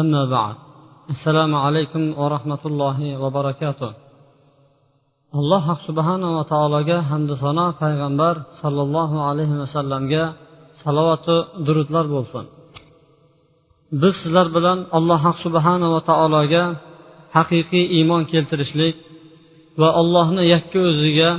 [0.00, 0.56] أما بعد
[1.14, 3.92] السلام عليكم ورحمة الله وبركاته
[5.40, 10.24] alloh subhanava taologa hamdu sano payg'ambar sollallohu alayhi vasallamga
[10.82, 12.44] salovatu durudlar bo'lsin
[14.00, 16.64] biz sizlar bilan alloh subhanava taologa
[17.36, 18.96] haqiqiy iymon keltirishlik
[19.80, 21.30] va allohni yakka o'ziga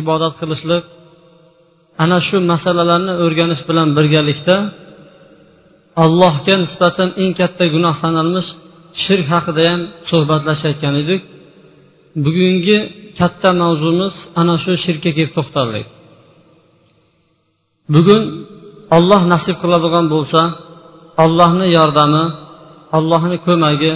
[0.00, 0.84] ibodat qilishlik
[2.04, 4.56] ana shu masalalarni o'rganish bilan birgalikda
[6.03, 8.49] allohga nisbatan eng katta gunoh sanalmish
[9.03, 11.21] shirk haqida ham suhbatlashayotgan edik.
[12.25, 12.77] Bugungi
[13.19, 15.87] katta mavzumiz ana shu shirkka kelib to'xtaldik.
[17.93, 18.23] Bugun
[18.97, 20.41] olloh nasib qiladigan bo'lsa
[21.23, 22.23] allohni yordami
[22.97, 23.93] allohni ko'magi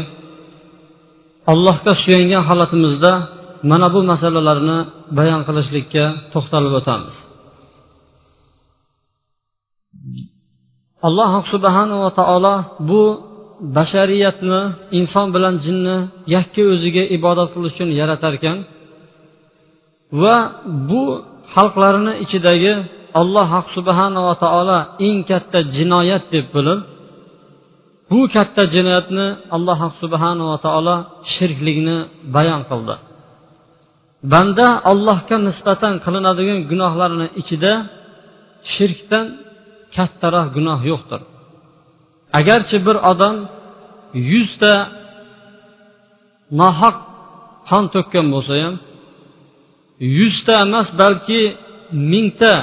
[1.52, 3.12] allohga suyangan holatimizda
[3.72, 4.78] mana bu masalalarni
[5.18, 7.16] bayon qilishlikka to'xtalib o'tamiz.
[11.08, 12.56] Alloh subhanava taolo
[12.90, 13.04] bu
[13.78, 14.62] bashariyatni
[15.00, 15.98] inson bilan jinni
[16.36, 18.58] yakka o'ziga ibodat qilish uchun yaratar ekan
[20.22, 20.36] va
[20.90, 21.04] bu
[21.54, 22.74] xalqlarini ichidagi
[23.22, 26.80] alloh subhanava taolo eng katta jinoyat deb bilib
[28.10, 30.96] bu katta jinoyatni alloh subhanava taolo
[31.34, 31.98] shirklikni
[32.36, 32.96] bayon qildi.
[34.34, 37.74] Banda allohga nisbatan qilinadigan gunohlarni ichida
[38.74, 39.26] shirkdan
[39.96, 41.22] kattaroq gunoh yo'qdir.
[42.40, 43.36] Agarchi bir odam
[44.32, 44.74] yuzta
[46.60, 46.98] nohaq
[47.70, 48.76] qon to'kkan bo'lsa ham
[50.18, 51.42] yuzta emas balki
[52.12, 52.54] mingta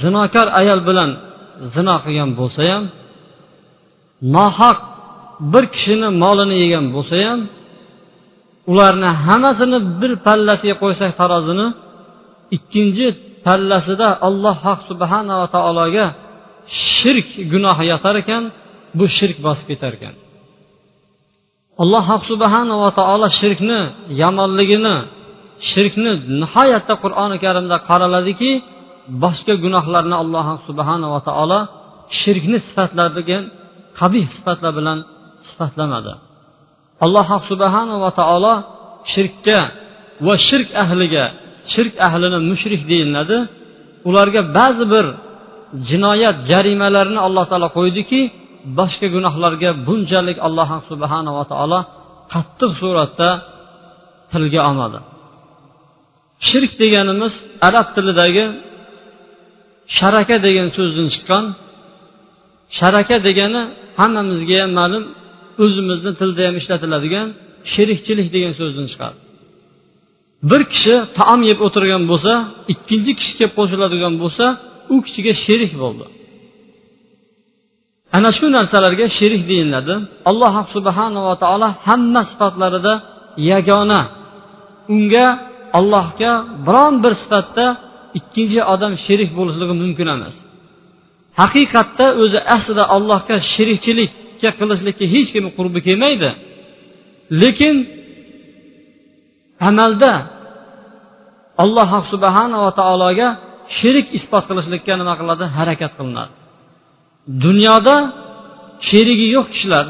[0.00, 1.10] zinokor ayol bilan
[1.74, 2.84] zino qilgan bo'lsa ham
[4.36, 4.78] nohaq
[5.52, 7.40] bir kishini molini yegan bo'lsa ham
[8.70, 11.66] ularni hammasini bir pallasiga qo'ysak tarozini
[12.56, 13.06] ikkinchi
[13.46, 14.56] pallasida alloh
[14.88, 16.06] subhanava taologa
[16.94, 18.42] shirk gunohi yotar ekan
[18.98, 20.14] bu shirk bosib ketar ekan.
[21.82, 23.80] Alloh subhanava taolo shirkni
[24.22, 24.96] yomonligini
[25.70, 26.12] shirkni
[26.42, 28.50] nihoyatda qur'oni karimda qoraladiki
[29.24, 31.60] boshqa gunohlarni alloh subhanava taolo
[32.20, 33.44] shirkni sifatladigan
[33.98, 34.98] qabih sifatlar bilan
[35.46, 36.12] sifatlamadi.
[37.04, 38.54] Alloh subhanava taolo
[39.12, 39.58] shirkka
[40.26, 41.24] va shirk ahliga
[41.72, 43.38] shirk ahlini mushrik deyiladi.
[44.08, 45.06] Ularga ba'zi bir
[45.88, 48.20] jinoyat jarimalarini alloh taolo qo'ydiki
[48.78, 51.80] boshqa gunohlarga bunchalik alloh subhanava taolo
[52.32, 53.28] qattiq suratda
[54.32, 54.98] tilga olmadi.
[56.48, 57.34] Shirk deganimiz
[57.68, 58.44] arab tilidagi
[59.98, 61.44] sharaka degan so'zdan chiqqan.
[62.78, 63.62] Sharaka degani
[64.00, 65.04] hammamizga ham ma'lum
[65.64, 67.28] o'zimizni tilda ham ishlatiladigan
[67.72, 69.16] sherikchilik degan so'zdan chiqadi
[70.50, 72.32] bir kishi taom yeb o'tirgan bo'lsa
[72.72, 74.46] ikkinchi kishi kelib qo'shiladigan bo'lsa
[74.94, 76.04] u kishiga sherik bo'ldi.
[78.16, 79.94] Ana shu narsalarga sherik deyiladi.
[80.30, 82.94] Alloh subhanava taolo hamma sifatlarida
[83.50, 84.00] yagona.
[84.94, 85.26] Unga
[85.78, 86.32] allohga
[86.66, 87.66] biron bir sifatda
[88.18, 90.36] ikkinchi odam sherik bo'lishligi mumkin emas.
[91.40, 96.30] Haqiqatda o'zi aslida allohga sherikchilikka qilishlikka hech kim qurbi kelmaydi.
[97.42, 97.76] Lekin
[99.68, 100.12] amalda
[101.62, 103.28] alloh subhanava taologa
[103.78, 105.44] sherik isbot qilishlikka nima qiladi?
[105.56, 106.32] Harakat qilinadi.
[107.44, 107.96] Dunyoda
[108.88, 109.86] sherigi yo'q kishilar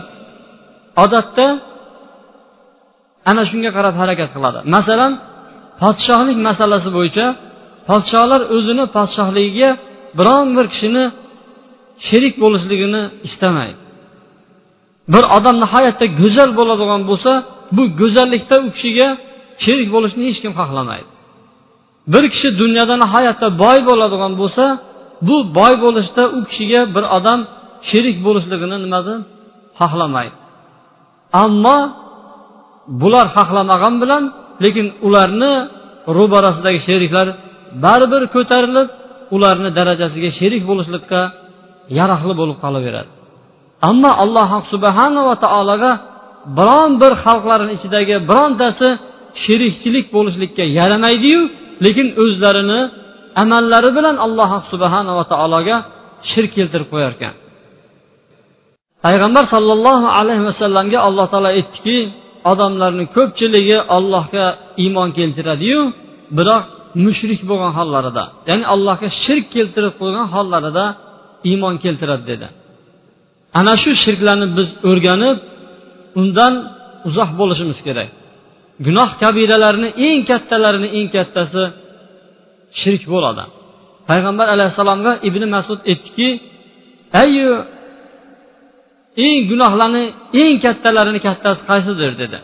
[1.04, 1.46] odatda
[3.30, 4.58] ana shunga qarab harakat qiladi.
[4.76, 5.12] Masalan
[5.82, 7.26] podshohlik masalasi bo'yicha
[7.88, 9.70] podshohlar o'zini podshohligiga
[10.18, 11.04] biron bir kishini
[12.06, 13.80] sherik bo'lishligini istamaydi.
[15.14, 17.32] Bir odam nihoyatda go'zal bo'ladigan bo'lsa
[17.76, 19.08] bu go'zallikda u kishiga
[19.64, 21.08] sherik bo'lishni hech kim xohlamaydi.
[22.12, 24.64] Bir kishi dunyoda nihoyatda boy bo'ladigan bo'lsa
[25.28, 27.40] bu boy bo'lishda u kishiga bir odam
[27.88, 29.14] sherik bo'lishligini nimadi
[29.80, 30.36] xohlamaydi.
[31.44, 31.78] Ammo
[33.00, 34.22] bular xohlamagan bilan
[34.64, 35.52] lekin ularni
[36.16, 37.26] ro'barasidagi sheriklar
[37.84, 38.88] baribir ko'tarilib
[39.36, 41.20] ularni darajasiga sherik bo'lishlikka
[41.98, 43.10] yaroqli bo'lib qolaveradi.
[43.90, 45.92] Ammo alloh subhanava taologa
[46.58, 48.88] biron bir xalqlarni ichidagi birontasi
[49.44, 51.42] sherikchilik bo'lishlikka yaramaydiyu
[51.84, 52.80] lekin o'zlarini
[53.42, 55.76] amallari bilan alloh subhanava taologa
[56.30, 57.34] shirk keltirib qo'yar ekan
[59.04, 61.96] payg'ambar sollallohu alayhi vasallamga alloh taolo aytdiki
[62.50, 64.46] odamlarni ko'pchiligi allohga
[64.84, 65.80] iymon keltiradiyu
[66.38, 66.64] biroq
[67.04, 70.84] mushrik bo'lgan hollarida ya'ni allohga shirk keltirib qo'ygan hollarida
[71.50, 72.46] iymon keltiradi dedi.
[73.58, 75.38] Ana shu shirklarni biz o'rganib
[76.20, 76.52] undan
[77.08, 78.08] uzoq bo'lishimiz kerak.
[78.84, 81.62] Gunoh kabiralarni eng kattalarini eng kattasi
[82.80, 83.44] shirk bo'ladi.
[84.08, 86.28] Payg'ambar alayhissalomga ibn masud aytdiki
[87.22, 87.50] ayu
[89.26, 90.04] eng gunohlarni
[90.42, 92.10] eng kattalarini kattasi qaysidir?
[92.22, 92.38] dedi.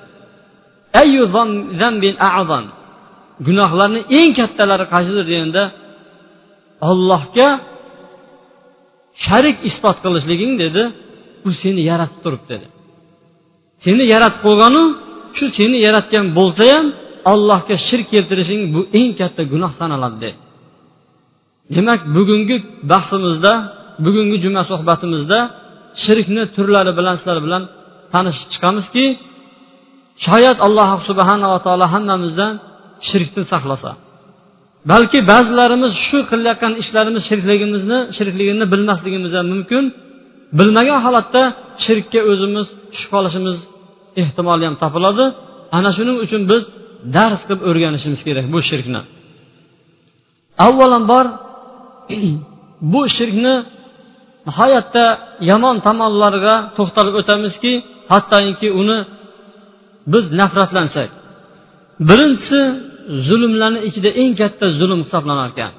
[1.02, 1.22] Ayu
[1.80, 2.64] zambin a'zam
[3.46, 5.24] gunohlarni eng kattalari qaysidir?
[5.30, 5.64] deganda
[6.90, 7.48] ollohga
[9.24, 10.82] sharik isbot qilishliging dedi.
[11.46, 12.66] U seni yaratib turib dedi.
[13.84, 14.82] Seni yaratib qo'yganu
[15.38, 16.86] shu seni yaratgan bo'lsa ham
[17.32, 20.16] allohga shirk keltirishing bu eng katta gunoh sanaladi.
[20.22, 20.32] Dedi
[21.74, 22.56] demak bugungi
[22.92, 23.52] bahsimizda
[24.04, 25.38] bugungi juma suhbatimizda
[26.04, 27.62] shirkni turlari bilan sizlar bilan
[28.12, 29.04] tanishib chiqamizki
[30.26, 32.52] shoyat alloh subhanava taolo hammamizdan
[33.08, 33.90] shirkdan saqlasa.
[34.90, 39.84] Balki ba'zilarimiz shu qilayotgan ishlarimiz shirkligimizni shirkligini bilmasligimiz ham mumkin.
[40.58, 41.42] Bilmagan holatda
[41.84, 43.56] shirkka o'zimiz tushib qolishimiz
[44.20, 45.24] ehtimoli ham topiladi.
[45.76, 46.62] Ana shuning uchun biz
[47.16, 49.00] dars qilib o'rganishimiz kerak bu shirkni.
[50.66, 51.26] Avvalambor
[52.92, 53.54] bu shirkni
[54.48, 55.04] nihoyatda
[55.50, 57.72] yomon tomonlariga to'xtalib o'tamizki
[58.12, 58.98] hattoki uni
[60.12, 61.10] biz nafratlansak.
[62.08, 62.60] Birinchisi
[63.28, 65.72] zulmlarni ichida eng katta zulm hisoblanar ekan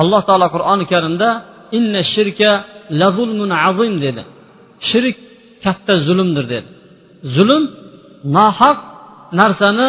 [0.00, 1.28] alloh taolo qur'oni karimda
[1.78, 2.50] inna shirka
[3.00, 4.22] lazulmun azim dedi.
[4.88, 5.16] Shirk
[5.64, 6.68] katta zulmdir dedi.
[7.36, 7.62] Zulm
[8.36, 8.78] nohaq
[9.40, 9.88] narsani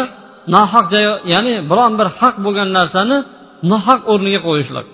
[0.55, 3.17] nohaq joy ya'ni biron bir haq bo'lgan narsani
[3.71, 4.87] nohaq o'rniga qo'yishlik.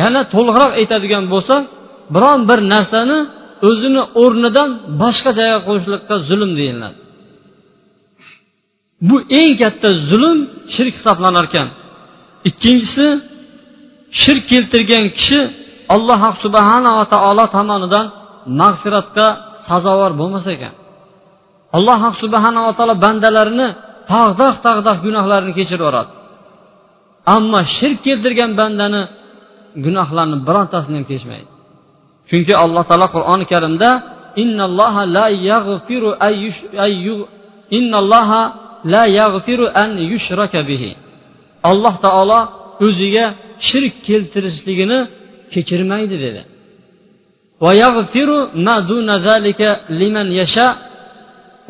[0.00, 1.54] Yana to'liqroq aytadigan bo'lsa
[2.14, 3.18] biron bir narsani
[3.68, 4.70] o'zini o'rnidan
[5.02, 6.96] boshqa joyga qo'yishlikqa zulm deyiladi.
[9.08, 10.38] Bu eng katta zulm
[10.74, 11.68] shirk hisoblanar ekan.
[12.48, 13.06] Ikkinchisi
[14.22, 15.40] shirk keltirgan kishi
[15.94, 18.06] alloh subhanava taolo tomonidan
[18.60, 19.26] mag'firatga
[19.68, 20.74] sazovor bo'lmas ekan.
[21.76, 23.68] Alloh subhanava taolo bandalarini
[24.12, 26.12] tag'doq tag'doq gunohlarini kechirib yuboradi
[27.34, 29.02] ammo shirk keltirgan bandani
[29.84, 31.48] gunohlarini birontasini ham kechmaydi.
[32.30, 33.90] Chunki alloh taolo qur'oni karimda
[34.42, 36.10] innalloha la yaghfiru
[37.78, 38.42] innalloha
[38.92, 40.90] la yaghfiru an yushraka bihi.
[41.70, 42.40] Alloh taolo
[42.86, 43.24] o'ziga
[43.68, 44.98] shirk keltirishligini
[45.52, 46.42] kechirmaydi dedi.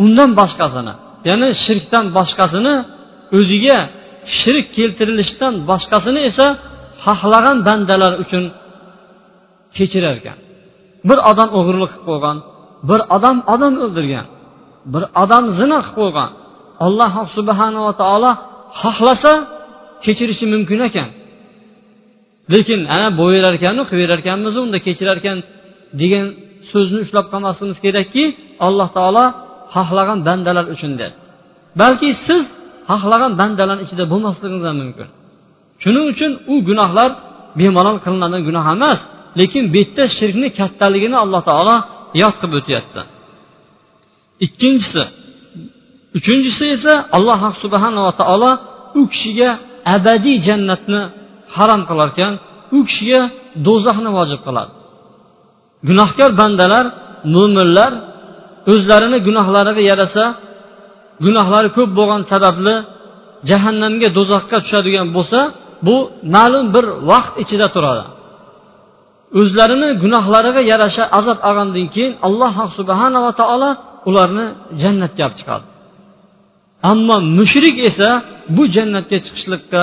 [0.02, 0.94] Undan boshqasini
[1.28, 2.74] ya'ni shirkdan boshqasini
[3.38, 3.78] o'ziga
[4.38, 6.46] shirk keltirilishdan boshqasini esa
[7.04, 8.44] xohlagan bandalar uchun
[9.76, 10.38] kechirar ekan
[11.08, 12.36] bir odam o'g'irlik qilib qo'ygan
[12.88, 14.26] bir odam odam o'ldirgan
[14.92, 16.30] bir odam zina qilib qo'ygan
[16.86, 18.32] alloh subhanava taolo
[18.80, 19.32] xohlasa
[20.04, 21.08] kechirishi mumkin ekan.
[22.52, 25.38] Lekin ana bo'yirar ekanu qilib berar ekanmiz unda kechirar ekan
[26.00, 26.26] degan
[26.70, 28.24] so'zni ushlab qolmasligimiz kerakki
[28.66, 29.24] alloh taolo
[29.74, 31.14] xohlagan bandalar uchun dedi
[31.80, 32.42] balki siz
[32.90, 35.08] xohlagan bandalarni ichida bo'lmasligingiz ham mumkin.
[35.82, 37.10] Shuning uchun u gunohlar
[37.60, 39.00] bemalol qilinadigan gunoh emas
[39.40, 41.76] lekin bu yerda shirkni kattaligini alloh taolo
[42.22, 43.00] yod qilib o'tyapti.
[44.46, 45.02] Ikkinchisi
[46.18, 48.50] uchinchisi esa alloh subhanava taolo
[49.00, 49.50] u kishiga
[49.94, 51.00] abadiy jannatni
[51.56, 52.32] harom qilar ekan
[52.76, 53.20] u kishiga
[53.66, 54.72] do'zaxni vojib qiladi
[55.88, 56.84] gunohkor bandalar
[57.34, 57.92] mo'minlar
[58.72, 60.24] o'zlarini gunohlariga yarasa
[61.24, 62.74] gunohlari ko'p bo'lgan sababli
[63.50, 65.40] jahannamga do'zaxga tushadigan bo'lsa
[65.86, 65.96] bu
[66.34, 68.04] ma'lum bir vaqt ichida turadi.
[69.40, 73.70] O'zlarini gunohlariga yarasha azob olgandan keyin alloh subhanava taolo
[74.08, 74.46] ularni
[74.82, 75.64] jannatga olib chiqadi.
[76.90, 78.08] Ammo mushrik esa
[78.56, 79.82] bu jannatga chiqishlikka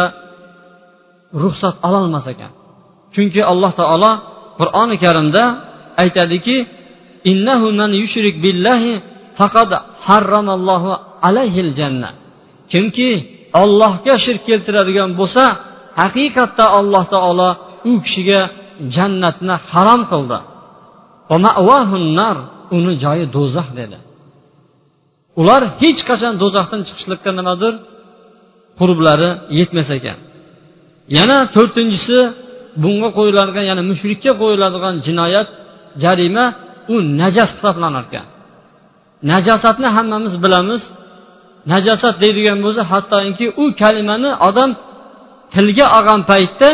[1.41, 2.51] ruxsat ololmas ekan.
[3.13, 4.11] Chunki alloh taolo
[4.59, 5.43] qur'oni karimda
[6.03, 6.55] aytadiki
[7.31, 8.91] innahu man yushrik billahi
[9.39, 9.71] faqad
[10.05, 10.91] harramallohu
[11.27, 12.09] alayhil janna
[12.71, 13.09] kimki
[13.61, 15.43] ollohga shirk keltiradigan bo'lsa
[16.01, 17.49] haqiqatda alloh taolo
[17.91, 18.41] u kishiga
[18.95, 20.39] jannatni harom qildi.
[22.77, 23.97] uni joyi do'zax dedi.
[25.41, 27.73] Ular hech qachon do'zaxdan chiqishlikka nimadir
[28.79, 30.17] qurblari yetmas ekan.
[31.17, 32.19] Yana to'rtinchisi
[32.83, 35.47] bunga qo'yiladigan ya'ni mushrikka qo'yiladigan jinoyat
[36.03, 36.45] jarima
[36.93, 38.25] u najas hisoblanar ekan.
[39.31, 40.81] Najosatni hammamiz bilamiz.
[41.71, 44.71] Najosat deydigan bo'lsa hattoki u kalimani odam
[45.53, 46.69] tilga olgan paytda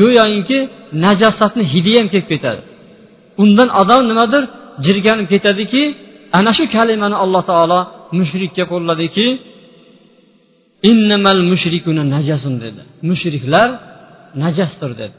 [0.00, 0.58] go'yoki
[1.04, 2.62] najosatni hidi ham kelib ketadi.
[3.42, 4.42] Undan odam nimadir
[4.86, 5.82] jirganib ketadiki
[6.38, 7.80] ana shu kalimani alloh taolo
[8.18, 9.26] mushrikka qo'lladiki
[10.90, 12.82] innamal mushrikuna najasun dedi.
[13.08, 13.68] Mushriklar
[14.42, 15.16] najasdir dedi.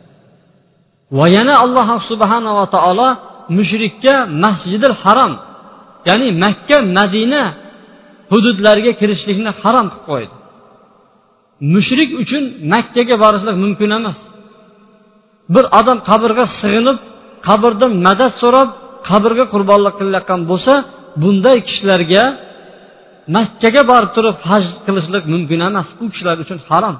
[1.18, 3.10] Va yana alloh subhanava taolo
[3.58, 4.13] mushrikka
[4.44, 5.34] masjidil harom
[6.10, 7.44] ya'ni makka madina
[8.32, 10.36] hududlariga kirishlikni harom qilib qo'ydi.
[11.74, 14.20] Mushrik uchun makkaga borishlik mumkin emas.
[15.54, 16.98] Bir odam qabrga sig'inib
[17.48, 18.70] qabrdan madad so'rab
[19.10, 20.74] qabrga qurbonlik qilayotgan bo'lsa
[21.22, 22.24] bunday kishilarga
[23.36, 25.88] makkaga borib turib haj qilishlik mumkin emas.
[26.04, 26.96] U kishilar uchun harom.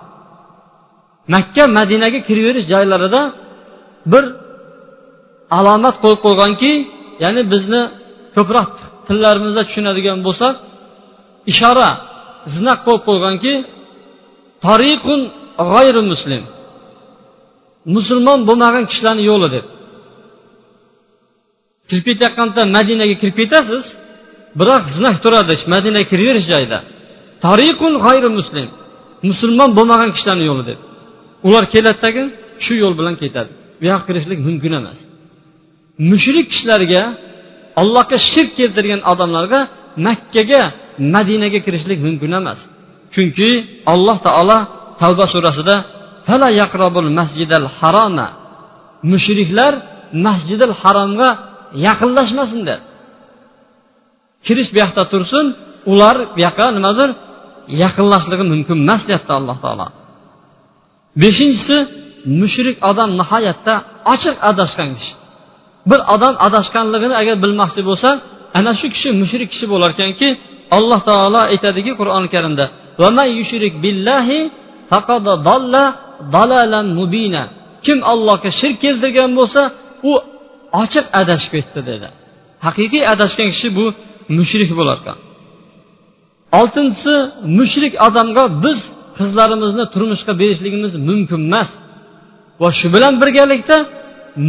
[1.34, 3.22] Makka madinaga kiraverish joylarida
[4.12, 4.24] bir
[5.58, 6.72] alomat qo'yib qo'yganki
[7.24, 7.82] ya'ni bizni
[8.36, 8.72] ko'proq
[9.08, 10.56] tillarimizda tushunadigan bo'lsak
[11.51, 11.89] ishora
[12.56, 13.54] znak qo'yib qo'yganki
[14.66, 15.22] tariqun
[15.72, 16.44] g'ayri muslim
[17.96, 19.66] musulmon bo'lmagan kishilarni yo'li deb.
[21.89, 23.84] Kirib ketayotganda madinaga kirib ketasiz
[24.60, 26.80] biroq znak turadi madinaga kiraverish joyida.
[27.46, 28.68] Tariqun g'ayri muslim
[29.30, 30.80] musulmon bo'lmagan kishilarni yo'li deb.
[31.48, 32.24] Ular keladidagi
[32.63, 33.51] shu yo'l bilan ketadi.
[33.80, 34.98] Bu yoqqa kirishlik mumkin emas.
[36.12, 37.01] Mushrik kishilarga
[37.82, 39.60] allohga shirk keltirgan odamlarga
[40.08, 40.62] makkaga
[41.13, 42.60] madinaga kirishlik mumkin emas.
[43.13, 43.50] Chunki
[43.94, 44.58] alloh taolo
[45.01, 45.75] tavba surasida
[46.27, 48.27] fala yaqrobul masjidal haroma
[49.12, 49.74] mushriklar
[50.25, 51.30] masjidil haromga
[51.88, 52.84] yaqinlashmasin dedi
[54.46, 55.46] kirish bu yoqda tursin
[55.92, 57.10] ular bu yoqqa nimadir
[57.84, 59.88] yaqinlashligi mumkin emas deyapti alloh taolo.
[61.22, 61.77] Beshinchisi
[62.42, 63.74] mushrik odam nihoyatda
[64.13, 65.13] ochiq adashgan kishi.
[65.89, 68.10] Bir odam adashganligini agar bilmoqchi bo'lsa
[68.60, 70.27] ana shu kishi mushrik kishi bo'lar ekanki
[70.77, 72.65] alloh taolo aytadiki qur'oni karimda
[77.86, 79.62] kim allohga shirk keltirgan bo'lsa
[80.10, 80.13] u
[80.84, 82.08] ochiq adashib ketdi dedi.
[82.65, 83.86] Haqiqiy adashgan kishi bu
[84.38, 85.17] mushrik bo'lar ekan.
[86.60, 87.15] Oltinchisi
[87.60, 88.79] mushrik odamga biz
[89.17, 91.70] qizlarimizni turmushga berishligimiz mumkin emas.
[92.62, 93.77] Va shu bilan birgalikda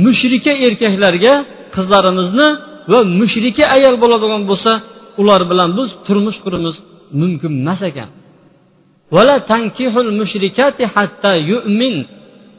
[0.04, 1.34] mushrika erkaklarga
[1.74, 2.48] qizlarimizni
[2.92, 4.72] va mushrika ayol bo'ladigan bo'lsa
[5.20, 6.76] ular bilan biz turmush qurimiz
[7.20, 8.08] mumkin emas ekan.
[9.14, 11.96] Vala tankihul mushrikati hatta yu'min.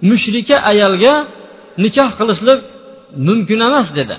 [0.09, 1.13] Mushrika ayolga
[1.83, 2.59] nikoh qilishlik
[3.27, 4.15] mumkin emas dedi.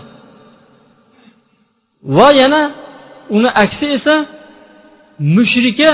[2.17, 2.63] Va yana
[3.37, 4.15] uni aksi esa
[5.37, 5.91] mushrika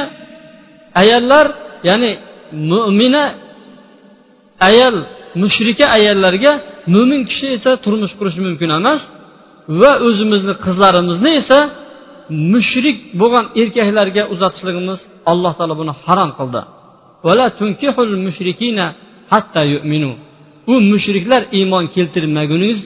[1.01, 1.47] ayollar
[1.89, 2.11] ya'ni
[2.71, 3.25] mo'mina
[4.69, 4.97] ayol
[5.43, 6.53] mushrika ayollarga
[6.95, 9.01] mo'min kishi esa turmush qurishi mumkin emas
[9.81, 11.59] va o'zimizni qizlarimizni esa
[12.53, 15.01] mushrik bo'lgan erkaklarga uzatishligimiz
[15.33, 16.61] alloh taolo buni harom qildi.
[20.73, 22.79] U mushriklar iymon keltirmaguniz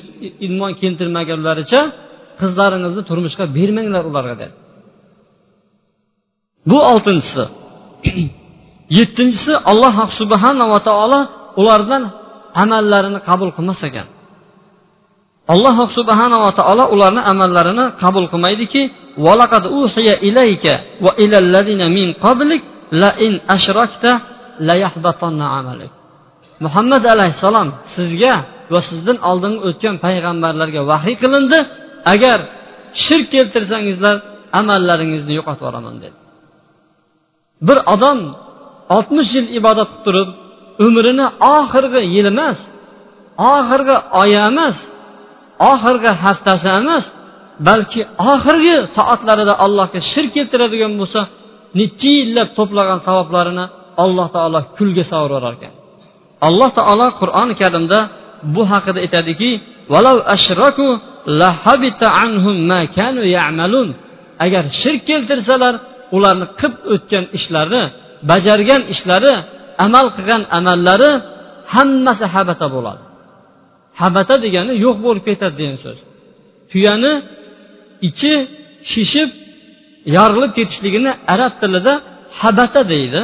[0.47, 1.80] iymon keltirmaganlaricha
[2.40, 4.54] qizlaringizni turmushga bermanglar ularga dedi.
[6.71, 7.45] Bu oltinchisi.
[8.99, 11.21] Yettinchisi alloh subhanava taolo
[11.61, 12.02] ulardan
[12.62, 14.09] amallarini qabul qilmas ekan
[15.54, 18.83] alloh subhanava taolo ularni amallarini qabul qilmaydiki
[26.64, 28.35] muhammad alayhissalom sizga
[28.73, 31.59] va sizdan oldingi o'tgan payg'ambarlarga vahiy qilindi
[32.14, 32.38] agar
[33.04, 34.16] shirk keltirsangizlar
[34.61, 36.16] amallaringizni yo'qotib yuboraman dedi.
[37.66, 38.19] Bir odam
[38.97, 40.28] oltmish yil ibodat qilib turib
[40.84, 42.58] umrini oxirgi yili emas
[43.54, 44.76] oxirgi oyi emas
[45.70, 47.04] oxirgi haftasi emas
[47.68, 48.00] balki
[48.32, 51.20] oxirgi soatlarida allohga shirk keltiradigan bo'lsa
[51.78, 53.64] necha yillab to'plagan savoblarini
[54.04, 55.75] alloh taolo kulga sovuraverar ekan.
[56.49, 57.99] Alloh taolo qur'oni karimda
[58.54, 59.50] bu haqida aytadiki
[64.44, 65.75] agar shirk keltirsalar
[66.16, 67.82] ularni qilib o'tgan ishlari
[68.30, 69.34] bajargan ishlari
[69.84, 71.10] amal qilgan amallari
[71.75, 73.02] hammasi habata bo'ladi.
[74.00, 75.99] Habata degani yo'q bo'lib ketadi degan so'z.
[76.70, 77.12] Tuyani
[78.08, 78.32] ichi
[78.90, 79.30] shishib
[80.16, 81.94] yorilib ketishligini arab tilida
[82.40, 83.22] habata deydi.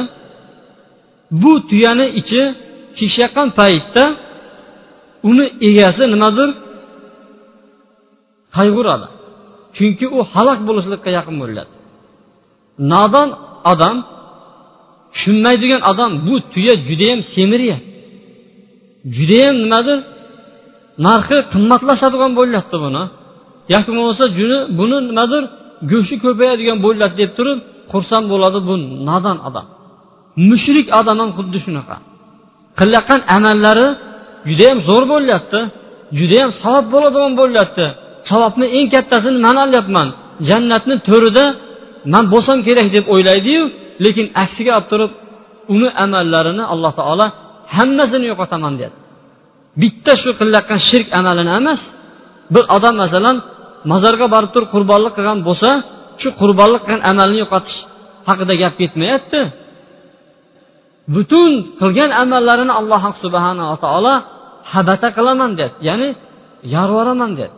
[1.41, 2.41] Bu tuyani ichi
[2.99, 4.03] shishayotgan paytda
[5.29, 6.49] uni egasi nimadir
[8.57, 9.07] qayg'uradi.
[9.75, 11.71] Chunki u halok bo'lishlikka yaqin bo'ladi.
[12.91, 13.29] Nodon
[13.71, 13.97] odam
[15.13, 17.87] tushunmaydigan odam bu tuya judayam semiryapti
[19.15, 19.99] judayam nimadir
[21.05, 23.03] narxi qimmatlashadigan bo'lyapti buni.
[23.73, 25.43] Yoki bo'lmasa juni buni nimadir
[25.91, 27.59] go'shti ko'payadigan bo'lyapti deb turib
[27.91, 28.73] xursand bo'ladi bu
[29.09, 29.65] nodon odam.
[30.49, 31.95] Mushrik odam ham xuddi shunaqa.
[32.79, 33.87] Qilayotgan amallari
[34.49, 35.59] judayam zo'r bo'lyapti
[36.19, 37.85] judayam savob bo'ladigan bo'lyapti.
[38.29, 40.07] Savobni eng kattasini man olyapman.
[40.49, 41.45] Jannatni to'rida
[42.13, 43.63] man bo'lsam kerak deb o'ylaydiyu
[44.03, 45.11] lekin aksiga olib turib
[45.73, 47.25] uni amallarini alloh taolo
[47.75, 49.01] hammasini yo'qotaman deyapti.
[49.81, 51.81] Bitta shu qilayotgan shirk amalini emas
[52.53, 53.37] bir odam masalan
[53.91, 55.69] mozorga borib turib qurbonlik qilgan bo'lsa
[56.21, 57.77] shu qurbonlik qilgan amalni yo'qotish
[58.27, 59.41] haqida gap ketmayapti.
[61.13, 61.51] Butun
[61.81, 64.13] qilgan amallarini alloh subhanava taolo
[64.73, 65.81] habata qilaman deyapti.
[65.89, 66.09] Ya'ni
[66.75, 67.57] yorvoraman deyapti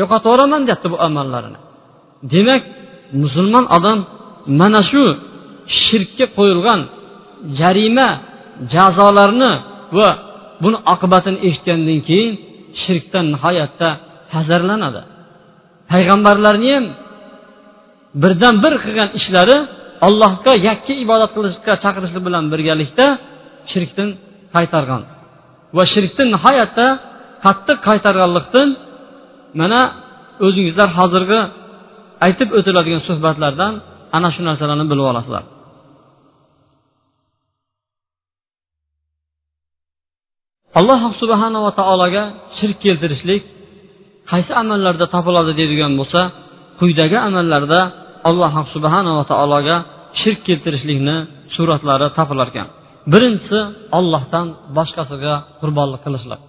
[0.00, 1.58] yo'qotib yuboraman deyapti bu amallarini.
[2.32, 2.62] Demak
[3.22, 3.98] musulmon odam
[4.60, 5.02] mana shu
[5.82, 6.80] shirkka qo'yilgan
[7.60, 8.08] jarima
[8.74, 9.52] jazolarni
[9.96, 10.08] va
[10.62, 12.32] buni oqibatini eshitgandan keyin
[12.82, 13.88] shirkdan nihoyatda
[14.34, 15.02] hazarlanadi.
[15.90, 16.84] Payg'ambarlarni ham
[18.22, 19.56] birdan bir qilgan ishlari
[20.06, 23.06] allohga yakka ibodat qilishga chaqirishlik bilan birgalikda
[23.72, 24.08] shirkdan
[24.54, 25.02] qaytargan.
[25.76, 26.86] Va shirkni nihoyatda
[27.44, 28.68] qattiq qaytarganlikdan
[29.60, 29.80] mana
[30.46, 31.40] o'zingizlar hozirgi
[32.26, 33.72] aytib o'tiladigan suhbatlardan
[34.16, 35.44] ana shu narsalarni bilib olasizlar.
[40.78, 42.22] Alloh subhanava taologa
[42.58, 43.42] shirk keltirishlik
[44.30, 46.20] qaysi amallarda topiladi deydigan bo'lsa
[46.80, 47.80] quyidagi amallarda
[48.28, 49.76] alloh subhanava taologa
[50.20, 51.16] shirk keltirishlikni
[51.54, 52.68] suratlari topilar ekan.
[53.12, 53.60] Birinchisi
[53.98, 56.40] ollohdan boshqasiga qurbonlik qilishlik.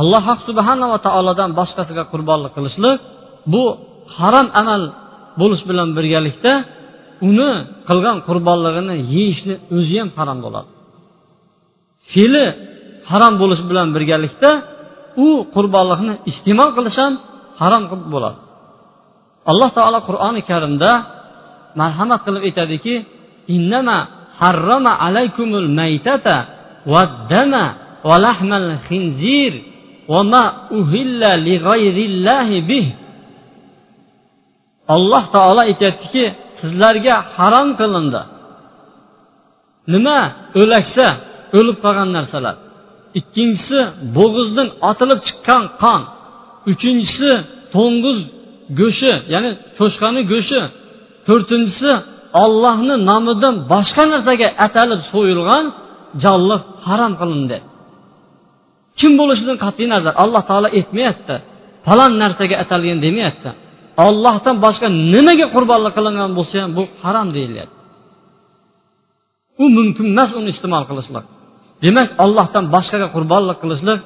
[0.00, 2.98] Alloh subhanava taolodan boshqasiga qurbonlik qilishlik
[3.52, 3.64] bu
[4.18, 4.82] harom amal
[5.40, 6.52] bo'lish bilan birgalikda
[7.28, 7.52] uni
[7.88, 10.70] qilgan qurbonlig'ini yeyishni o'zi ham harom bo'ladi.
[12.12, 12.46] Fe'li
[13.10, 14.50] harom bo'lishi bilan birgalikda
[15.26, 17.14] u qurbonliqni iste'mol qilish ham
[17.60, 18.38] harom qilib bo'ladi.
[19.50, 20.90] Alloh taolo qur'oni karimda
[21.80, 22.94] marhamat qilib aytadiki
[23.56, 23.98] innama
[24.40, 26.36] harrama alaykumul maytata
[26.92, 27.64] vaddama
[28.08, 29.52] va lahmal khinzir
[30.12, 30.44] va ma
[30.78, 32.86] uhilla li g'ayrillahi bih.
[34.96, 36.24] Alloh taolo aytyaptiki
[36.60, 38.22] sizlarga harom qilindi.
[39.92, 40.18] Nima
[40.60, 41.06] o'laksa
[41.58, 42.56] o'lib qolgan narsalar.
[43.18, 43.80] Ikkinchisi
[44.16, 46.00] bo'g'izdan otilib chiqqan qon.
[46.70, 47.30] Uchinchisi
[47.74, 48.18] to'ng'iz
[48.78, 50.60] go'shti ya'ni cho'chqani go'shti
[51.26, 51.92] to'rtinchisi
[52.42, 55.64] ollohni nomidan boshqa narsaga atalib so'yilgan
[56.24, 57.58] jonliq harom qilindi.
[58.98, 61.36] Kim bo'lishidan qat'iy nazar alloh taolo aytmayapti.
[61.86, 63.50] Falon narsaga atalgan demayapti.
[64.06, 67.78] Ollohdan boshqa nimaga qurbonlik qilingan bo'lsa ham bu harom deyilyapti.
[69.62, 71.26] U mumkin emas uni iste'mol qilishlik.
[71.83, 73.99] demak ollohdan boshqaga qurbonlik qilishlik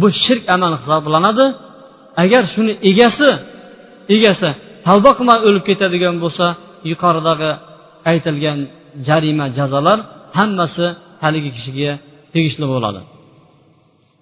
[0.00, 1.46] bu shirk amali hisoblanadi
[2.22, 3.28] agar shuni egasi
[4.14, 4.48] egasi
[4.86, 6.46] tavba qilmay o'lib ketadigan bo'lsa
[6.90, 7.50] yuqoridagi
[8.10, 8.58] aytilgan
[9.08, 9.98] jarima jazolar
[10.38, 10.86] hammasi
[11.22, 11.92] haligi kishiga
[12.34, 13.00] tegishli bo'ladi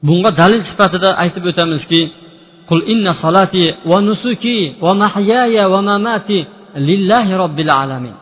[0.07, 2.03] bunga dalil sifatida aytib o'tamizki
[2.71, 6.39] قل إن صلاتي ونسكي ومحياي ومماتي
[6.89, 8.17] لله رب العالمين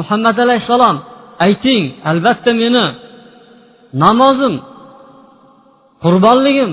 [0.00, 0.96] muhammad alayhissalom
[1.46, 2.84] ayting albatta meni
[4.03, 4.53] namozim
[6.03, 6.71] qurbonligim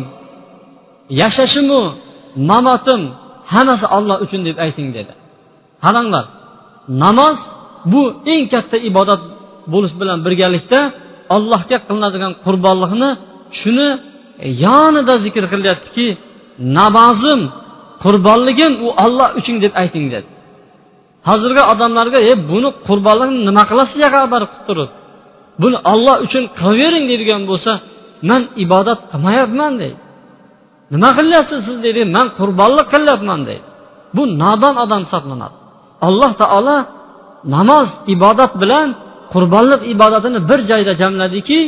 [1.21, 1.81] yashashimu
[2.51, 3.03] mamotim
[3.53, 5.13] hammasi olloh uchun deb ayting dedi.
[5.85, 6.25] Qaranglar
[7.03, 7.39] namoz
[7.93, 8.03] bu
[8.33, 9.23] eng katta ibodat
[9.73, 10.81] bo'lish bilan birgalikda
[11.37, 13.11] allohga qilinadigan qurbonlikni
[13.61, 13.89] shuni
[14.65, 16.07] yonida zikr qilyaptiki
[16.79, 17.41] namozim
[18.05, 20.29] qurbonligim u olloh uchun deb ayting dedi.
[21.29, 24.91] Hozirgi odamlarga e buni qurbonlikni nima qilasiz yoqqa qilib turib?
[25.63, 27.73] Buni olloh uchun qilavering deydigan bo'lsa
[28.29, 30.01] man ibodat qilmayapman deydi
[30.93, 31.77] nima qilyapsiz siz?
[31.85, 32.03] deydi.
[32.17, 33.65] Man qurbonlik qilyapman deydi
[34.17, 35.57] bu nodon odam hisoblanadi.
[36.09, 36.77] Alloh taolo
[37.55, 38.89] namoz ibodat bilan
[39.35, 41.59] qurbonlik ibodatini bir joyda jamladiki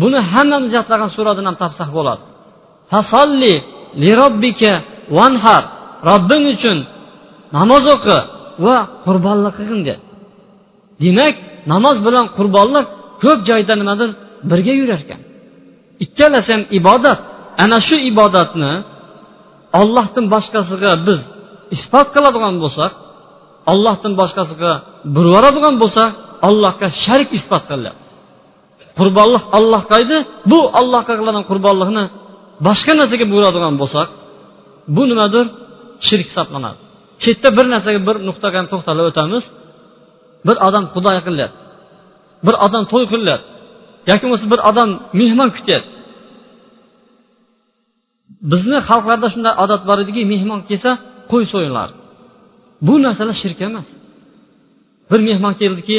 [0.00, 2.22] buni hammamiz yodlagan suradan ham topsak bo'ladi.
[2.90, 3.54] Fasolli
[4.02, 4.72] li robbika
[5.16, 5.62] vanhar
[6.08, 6.78] robbing uchun
[7.56, 8.18] namoz o'qi
[8.66, 10.02] va qurbonlik qilgin dedi
[11.02, 11.34] demak
[11.72, 12.86] namoz bilan qurbonlik
[13.22, 14.10] ko'p joyda nimadir
[14.50, 15.20] birga yurar ekan
[16.04, 17.20] ikkalasi ham ibodat.
[17.64, 18.72] Ana shu ibodatni
[19.80, 21.20] ollohdan boshqasiga biz
[21.76, 22.92] isbot qiladigan bo'lsak
[23.72, 24.72] ollohdan boshqasiga
[25.16, 26.10] burvoradigan bo'lsak
[26.48, 28.10] allohga sharik isbot qilyapmiz
[28.98, 30.18] qurbonlik ollohga edi.
[30.50, 32.04] Bu allohga qiladigan qurbonlikni
[32.66, 34.08] boshqa narsaga buradigan bo'lsak
[34.96, 35.44] bu nimadir
[36.06, 36.78] shirk hisoblanadi.
[37.22, 39.44] Shu yerda bir narsaga bir nuqtaga to'xtalib o'tamiz.
[40.46, 41.63] Bir odam xudo qilyapti
[42.46, 43.48] bir odam to'y qilyapti
[44.10, 44.88] yoki bo'lmasa bir odam
[45.20, 45.90] mehmon kutyapti
[48.52, 50.90] bizni xalqlarda shunday odat bor ediki mehmon kelsa
[51.32, 51.96] qo'y so'yilardi
[52.86, 53.86] bu narsalar shirk emas.
[55.10, 55.98] Bir mehmon keldiki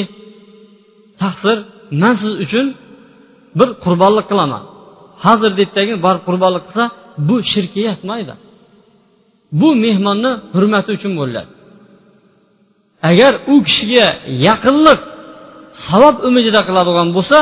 [1.21, 1.57] taqsir
[2.01, 2.65] man siz uchun
[3.59, 4.63] bir qurbonlik qilaman.
[5.25, 6.83] Hozir deydidagi borib qurbonlik qilsa
[7.27, 8.33] bu shirkka yetmaydi.
[9.59, 11.51] Bu mehmonni hurmati uchun bo'ladi.
[13.09, 14.07] Agar u kishiga
[14.47, 14.99] yaqinlik
[15.85, 17.39] savob umidida qiladigan bo'lsa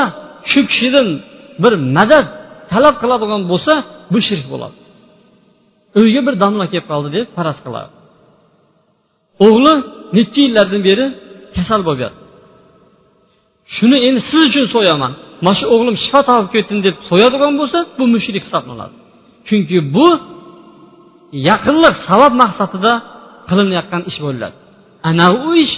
[0.51, 1.07] shu kishidan
[1.63, 2.25] bir madad
[2.71, 3.73] talab qiladigan bo'lsa
[4.13, 4.75] bu shirk bo'ladi.
[5.99, 7.91] Uyga bir domla kelib qoldi deb faraz qiladi.
[9.47, 9.73] O'g'li
[10.17, 11.05] necha yillardan beri
[11.55, 12.21] kasal bo'lib yotdi.
[13.75, 15.11] Shuni endi siz uchun so'yaman.
[15.45, 18.95] Mana shu o'g'lim shifo topib ketdin deb so'yadigan bo'lsa bu mushrik hisoblanadi.
[19.47, 20.07] Chunki bu
[21.49, 22.93] yaqinlik savob maqsadida
[23.49, 24.55] qilinayotgan ish bo'ladi.
[25.09, 25.73] Ana u ish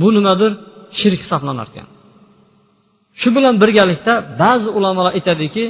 [0.00, 0.52] bu nimadir
[1.00, 1.88] shirk hisoblanar ekan
[3.20, 5.64] shu bilan birgalikda ba'zi ulamolar aytadiki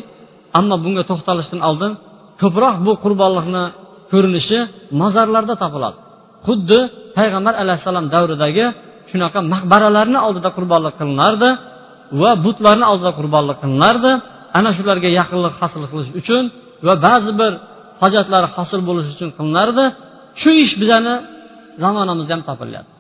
[0.59, 1.93] ammo bunga to'xtalishdan oldin
[2.41, 3.65] ko'proq bu qurbonliqni
[4.13, 4.59] ko'rinishi
[5.01, 5.99] mozorlarda topiladi.
[6.47, 6.79] Xuddi
[7.17, 8.67] payg'ambar alayhissalom davridagi
[9.11, 11.51] shunaqa maqbaralarni oldida qurbonlik qilinardi
[12.21, 14.13] va butlarni oldida qurbonlik qilinardi.
[14.59, 16.43] Ana shularga yaqinlik hosil qilish uchun
[16.87, 17.53] va ba'zi bir
[18.03, 19.85] hojatlari hosil bo'lishi uchun qilinardi.
[20.41, 21.15] Shu ish bizani
[21.83, 22.96] zamonamizda ham topilyapti.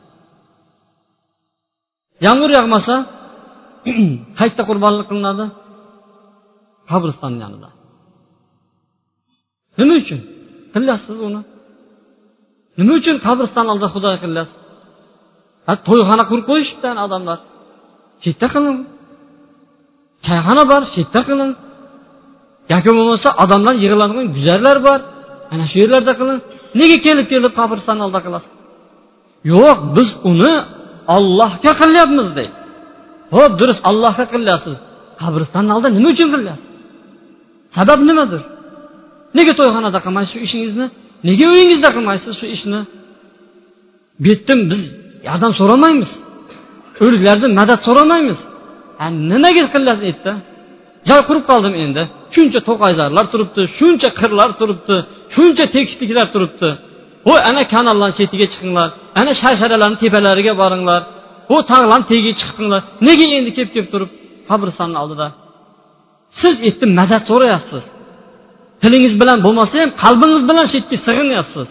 [2.24, 2.94] Yomg'ir yog'masa
[4.38, 5.44] qayerda qurbonlik qilinadi
[6.90, 7.68] qabristonni yonida.
[9.78, 10.20] Nima uchun?
[10.74, 11.40] Qilyapsiz uni.
[12.78, 14.58] Nima uchun qabriston oldida xudo qilyapsiz?
[15.88, 17.38] To'yxona qurib qo'yishibdi odamlar.
[18.22, 18.78] Shu yerda qiling.
[20.26, 21.52] Choyxona bor shu yerda qiling.
[22.72, 25.00] Yoki bo'lmasa odamlar yig'iladigan guzarlar bor.
[25.52, 26.38] Ana shu yerlarda qiling.
[26.80, 28.52] Nega kelib kelib qabristonni oldida qilasiz?
[29.52, 30.52] Yo'q biz uni
[31.14, 32.54] ollohga qilyapmiz deydi.
[33.34, 34.76] Ho'p durust allohga qilyapsiz
[35.22, 36.68] qabristonni oldida nima uchun qilyapsiz
[37.76, 38.42] sabab nimadir?
[39.38, 40.86] Nega to'yxonada qilmaysiz shu ishingizni?
[41.28, 42.80] Nega uyingizda qilmaysiz shu ishni?
[44.22, 44.82] Bu yerdan biz
[45.28, 46.10] yordam so'ramaymiz.
[47.04, 48.38] O'liklardan madad so'ramaymiz.
[49.32, 50.32] Nimaga qilyapsiz aytdi.
[51.08, 52.02] Joy qurib qoldim endi.
[52.34, 54.96] Shuncha to'qayzorlar turibdi shuncha qirlar turibdi
[55.34, 56.68] shuncha tekisliklar turibdi.
[57.26, 58.88] Voy ana kanallarni chetiga chiqinglar.
[59.20, 61.00] Ana sharsharalarni tepalariga boringlar.
[61.50, 62.80] Bu tog'larni tagiga chiqinglar.
[63.08, 64.10] Nega endi kelib kelib turib
[64.50, 65.26] qabristonni oldida?
[66.40, 67.84] Siz endi madad so'rayapsiz.
[68.82, 71.66] Tilingiz bilan bo'lmasa ham qalbingiz bilan shu yerga sig'inyapsiz.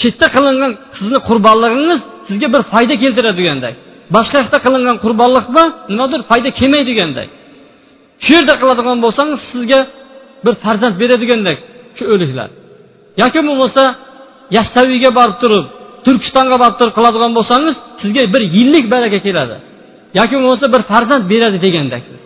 [0.00, 3.74] Chetda qilingan sizni qurbonligingiz sizga bir foyda keltiradiganday.
[4.16, 7.28] Boshqa yoqda qilingan qurbonlikda nimadir foyda kelmaydiganday.
[8.24, 9.80] Shu yerda qiladigan bo'lsangiz sizga
[10.44, 11.58] bir farzand beradigandek
[11.96, 12.48] shu o'liklar.
[13.22, 13.82] Yoki bo'lmasa
[14.56, 15.64] yassaviyga borib turib
[16.06, 19.56] turkistonga borib turib qiladigan bo'lsangiz sizga bir yillik baraka keladi.
[20.18, 22.20] Yoki bo'lmasa bir farzand beradi degandaksiz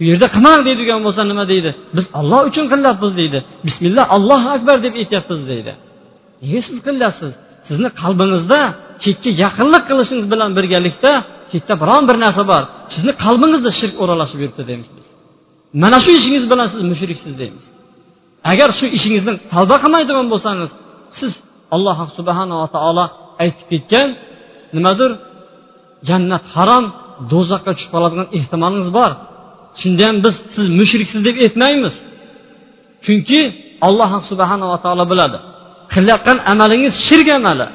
[0.00, 1.70] u yerda qilmang deydigan bo'lsa nima deydi?
[1.96, 3.38] Biz olloh uchun qilyapmiz deydi.
[3.66, 5.72] Bismillah allohu akbar deb aytyapmiz deydi.
[6.42, 7.32] Nega siz qilyapsiz?
[7.68, 8.60] Sizni qalbingizda
[9.04, 11.12] chekka yaqinlik qilishingiz bilan birgalikda
[11.52, 12.62] chetda biron bir narsa bor.
[12.94, 15.06] Sizni qalbingizda shirk o'ralashib yuribdi deymiz biz.
[15.82, 17.64] Mana shu ishingiz bilan siz mushriksiz deymiz.
[18.52, 20.70] Agar shu ishingizdan tavba qilmaydigan bo'lsangiz
[21.18, 21.32] siz
[21.74, 23.04] alloh subhanava taolo
[23.42, 24.08] aytib ketgan
[24.76, 25.10] nimadir
[26.08, 26.84] jannat harom
[27.32, 29.10] do'zaxga tushib qoladigan ehtimolingiz bor.
[29.80, 31.94] Shunda ham biz siz mushriksiz deb aytmaymiz.
[33.04, 33.40] Chunki
[33.86, 35.38] alloh subhanava taolo biladi
[35.94, 37.66] qilayotgan amalingiz shirk amali.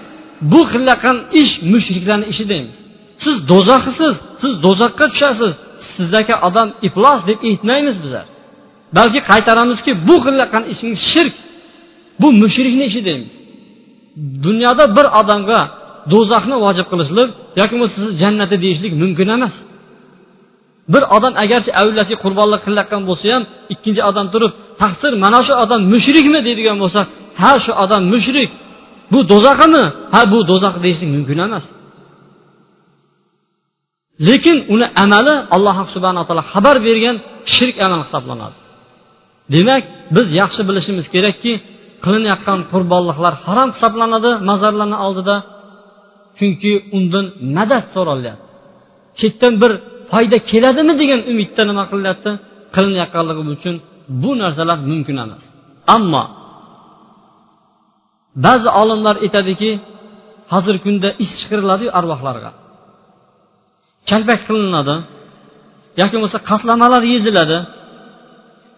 [0.51, 2.75] Bu qilayotgan ish mushriklarni ishi deymiz.
[3.23, 5.51] Siz do'zaxisiz siz do'zaxga tushasiz
[5.93, 8.25] sizdagi odam iflos deb aytmaymiz bizlar.
[8.97, 11.35] Balki qaytaramizki bu qilayotgan ishingiz shirk
[12.21, 13.33] bu mushrikni ishi deymiz.
[14.45, 15.59] Dunyoda bir odamga
[16.13, 19.55] do'zaxni vojib qilishlik yoki bo'lmasa sizni jannati deyishlik mumkin emas.
[20.93, 24.51] Bir odam agarchi avlasiga qurbonlik qilayotgan bo'lsa ham ikkinchi odam turib
[24.81, 26.39] taqsir mana shu odam mushrikmi?
[26.47, 26.99] deydigan bo'lsa
[27.41, 28.49] ha shu odam mushrik.
[29.11, 31.65] Bu do'zaximi ha bu do'zax deyishlik mumkin emas.
[34.27, 37.15] Lekin uni amali alloh subhana taolo xabar bergan
[37.55, 38.55] shirk amal hisoblanadi.
[39.53, 39.83] Demak
[40.15, 41.51] biz yaxshi bilishimiz kerakki
[42.03, 45.35] qilinayotgan qurbonliqlar harom hisoblanadi mazarlarni oldida.
[46.37, 47.25] Chunki undan
[47.57, 48.45] madad so'ralyapti
[49.19, 49.71] chetdan bir
[50.11, 52.31] foyda keladimi degan umidda nima qilyapti
[52.75, 53.75] qilinayotganligi uchun
[54.21, 55.43] bu narsalar mumkin emas.
[55.95, 56.23] Ammo
[58.45, 59.71] ba'zi olimlar aytadiki
[60.53, 62.51] hozirgi kunda is chiqiriladiyu arvohlarga.
[64.09, 64.95] Kalpak qilinadi
[66.01, 67.57] yoki bo'lmasa qatlamalar yeziladi.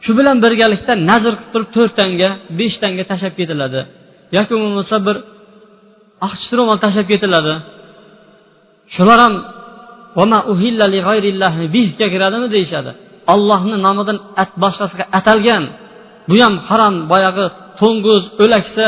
[0.04, 2.30] Shu bilan birgalikda nazr qilib turib to'rt tanga
[2.60, 3.82] besh tanga tashlab ketiladi.
[4.38, 5.16] Yoki bo'lmasa bir
[6.28, 7.54] oqchi ro'mol tashlab ketiladi.
[8.96, 9.34] Shular ham
[12.14, 12.48] kiradimi?
[12.56, 12.92] deyishadi.
[13.34, 15.64] Ollohni nomidan at boshqasiga atalgan
[16.30, 17.46] bu ham harom boyagi
[17.80, 18.88] to'ng'iz o'laksa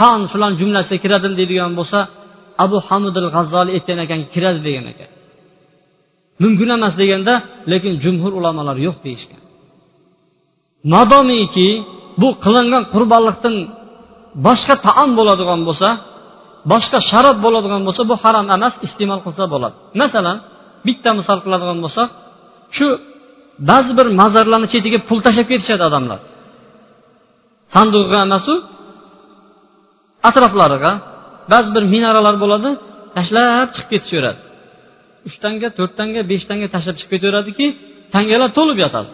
[0.00, 1.98] qon shularni jumlasiga kiradimi deydigan bo'lsa
[2.64, 5.10] abu hamidil g'azzoliy aytgan ekan kiradi degan ekan.
[6.42, 7.34] Mumkin emas deganda
[7.72, 9.41] lekin jumhur ulamolar yo'q deyishgan.
[10.94, 11.68] Madomiki
[12.20, 13.54] bu qilingan qurbonliqdan
[14.46, 15.88] boshqa taom bo'ladigan bo'lsa
[16.72, 19.76] boshqa sharob bo'ladigan bo'lsa bu harom emas iste'mol qilsa bo'ladi.
[20.02, 20.36] Masalan
[20.86, 22.08] bitta misol qiladigan bo'lsak
[22.76, 22.86] shu
[23.70, 26.20] ba'zi bir mazarlarni chetiga pul tashlab ketishadi odamlar.
[27.74, 28.54] Sanduqqa emasu
[30.28, 30.92] atroflariga
[31.52, 32.70] ba'zi bir minaralar bo'ladi
[33.16, 34.40] tashlab chiqib ketishaveradi.
[35.28, 37.66] Uch tanga to'rt tanga besh tanga tashlab chiqib ketaveradiki
[38.14, 39.10] tangalar to'lib yotadi.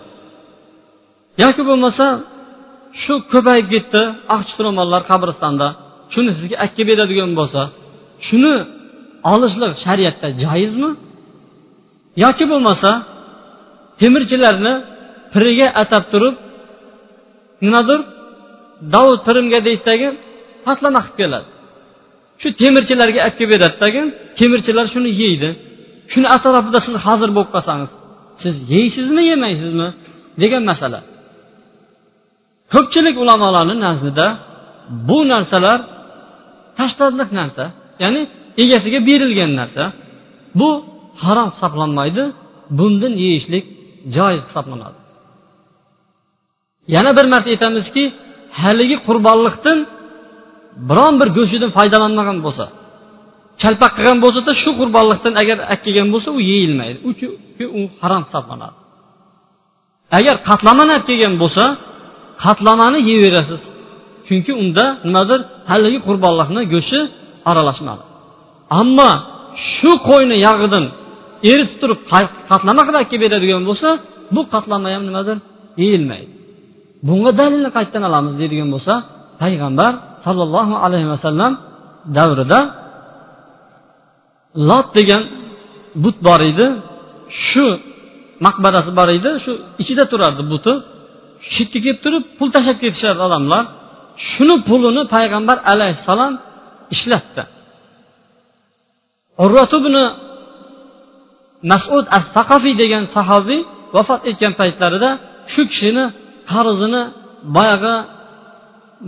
[1.43, 2.07] Yoki bo'lmasa
[3.03, 5.69] shu ko'payib ketdi ah, aqchi ro'mollar qabristonda
[6.13, 7.63] shuni sizga akka beradigan bo'lsa
[8.27, 8.55] shuni
[9.33, 10.91] olishlik shariatda joizmi?
[12.25, 12.91] Yoki bo'lmasa
[14.01, 14.75] temirchilarni
[15.33, 16.35] piriga atab turib
[17.65, 18.01] nimadir
[18.95, 20.09] davud pirimga deydidagi
[20.67, 21.49] patlama qilib keladi.
[22.41, 24.03] Shu temirchilarga olib kelib beradidagi
[24.39, 25.49] temirchilar shuni yeydi.
[26.13, 27.91] Shuni atrofida siz hozir bo'lib qolsangiz
[28.43, 29.89] siz yeysizmi yemaysizmi
[30.43, 30.99] degan masala.
[32.73, 34.27] Ko'pchilik ulamolarni nazdida
[35.09, 35.79] bu narsalar
[36.79, 37.65] tashladiq narsa
[38.03, 38.21] ya'ni
[38.63, 39.85] egasiga berilgan narsa.
[40.61, 40.71] Bu
[41.25, 42.25] harom hisoblanmaydi
[42.79, 43.65] bundan yeyishlik
[44.17, 44.99] joiz hisoblanadi.
[46.95, 48.05] Yana bir marta aytamizki
[48.61, 49.79] haligi qurbonliqdan
[50.89, 52.65] biron bir go'shtidan foydalanmagan bo'lsa
[53.63, 56.99] chalpak qilgan bo'lsada shu qurbonliqdan agar olib kelgan bo'lsa u yeyilmaydi.
[57.79, 58.77] U harom hisoblanadi.
[60.19, 61.65] Agar qatlamani olib kelgan bo'lsa
[62.45, 63.63] qatlamani yeyverasiz.
[64.27, 67.01] Chunki unda nimadir haligi qurbonliqni go'shti
[67.51, 68.03] aralashmadi.
[68.81, 69.11] Ammo
[69.73, 70.85] shu qo'yni yog'idan
[71.51, 72.01] eritib turib
[72.51, 73.89] qatlama qilib olib kelib beradigan bo'lsa
[74.35, 75.37] bu qatlama ham nimadir
[75.83, 76.33] yeyilmaydi.
[77.07, 78.93] Bunga dalilni qayerdan olamiz deydigan bo'lsa
[79.43, 79.93] payg'ambar
[80.25, 81.53] sollallohu alayhi vasallam
[82.17, 82.61] davrida
[84.69, 85.23] lot degan
[86.03, 86.67] but bor edi.
[87.47, 87.67] Shu
[88.47, 89.31] maqbarasi bor edi.
[89.45, 90.73] Shu ichida turardi buti.
[91.55, 93.65] Chetga kelib turib pul tashlab ketishadi odamlar
[94.31, 96.33] shuni pulini payg'ambar alayhissalom
[96.95, 97.43] ishlatdi
[99.81, 99.95] ibn
[101.73, 103.61] masud as saqafiy degan sahobiy
[103.97, 105.11] vafot etgan paytlarida
[105.53, 106.05] shu kishini
[106.53, 107.03] qarzini
[107.57, 107.95] boyagi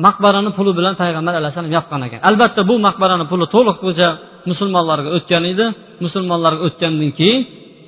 [0.05, 2.21] maqbarani puli bilan payg'ambar alayhissalom yopgan ekan.
[2.29, 4.09] Albatta bu maqbarani puli to'liqlicha
[4.51, 5.67] musulmonlarga o'tgan edi.
[6.05, 7.41] Musulmonlarga o'tgandan keyin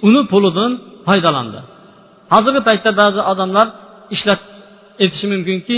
[0.08, 0.70] uni pulidan
[1.08, 1.60] foydalandi.
[2.32, 3.66] Hozirgi paytda ba'zi odamlar
[4.14, 4.42] ishlat
[5.04, 5.76] etishi mumkinki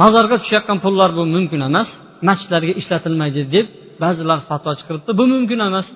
[0.00, 1.88] mozorga tushayotgan pullar bu mumkin emas
[2.28, 3.66] masjidlarga ishlatilmaydi deb
[4.02, 5.86] ba'zilar fatvo chiqaribdi bu mumkin emas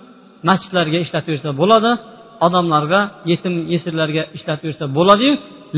[0.48, 1.90] masjidlarga ishlataversa bo'ladi
[2.46, 3.00] odamlarga
[3.30, 5.32] yetim yesirlarga ishlataversa bo'ladiyu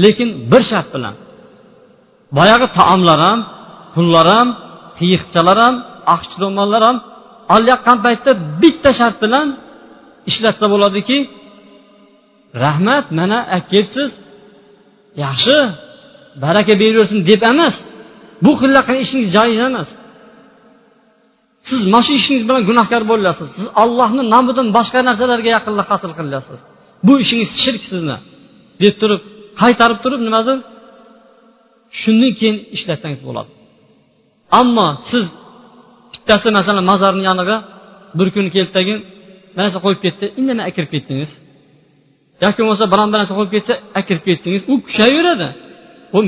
[0.04, 1.14] lekin bir shart bilan.
[2.36, 3.38] Boyagi taomlar ham
[3.94, 4.48] pullar ham
[4.98, 5.74] qiyiqchalar ham
[6.14, 6.96] aqch ro'mollar ham
[7.54, 8.30] olayotgan paytda
[8.62, 9.46] bitta shart bilan
[10.30, 11.16] ishlatsa bo'ladiki
[12.64, 13.38] rahmat mana
[13.70, 14.10] kelibsiz
[15.24, 15.56] yaxshi
[16.44, 17.74] baraka beraversin deb emas
[18.44, 19.88] bu qilgan ishingiz joiz emas.
[21.68, 26.58] Siz mana shu ishingiz bilan gunohkor bo'lyapsiz siz allohni nomidan boshqa narsalarga yaqinlik hosil qilyapsiz
[27.06, 28.16] bu ishingiz shirk sizni.
[28.82, 29.22] Deb turib
[29.60, 30.58] qaytarib turib nimadir
[32.00, 33.50] shundan keyin ishlatsangiz bo'ladi.
[34.60, 35.24] Ammo siz
[36.12, 37.56] bittasi masalan mozorni yoniga
[38.18, 38.98] bir kun kelib tagin
[39.58, 41.30] narsa qo'yib ketdi indamay akirib ketdingiz.
[42.44, 44.62] Yoki bo'lmasa biron bir narsa qo'yib ketsa akirib ketdingiz.
[44.72, 45.48] U kuchayaveradi
[46.16, 46.18] u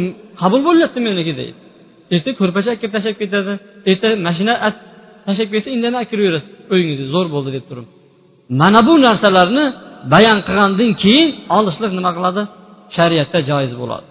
[0.41, 1.59] qabul bo'lyapti meniki deydi.
[2.15, 3.53] Erta ko'rpacha akirib tashlab ketadi.
[3.91, 4.55] Erta mashina
[5.27, 7.87] tashlab ketsa indamay akiraverasiz o'yingizni zo'r bo'ldi deb turib.
[8.61, 9.65] Mana bu narsalarni
[10.15, 12.43] bayon qilgandan keyin olishlik nima qiladi?
[12.97, 14.07] Shariatda joiz bo'ladi.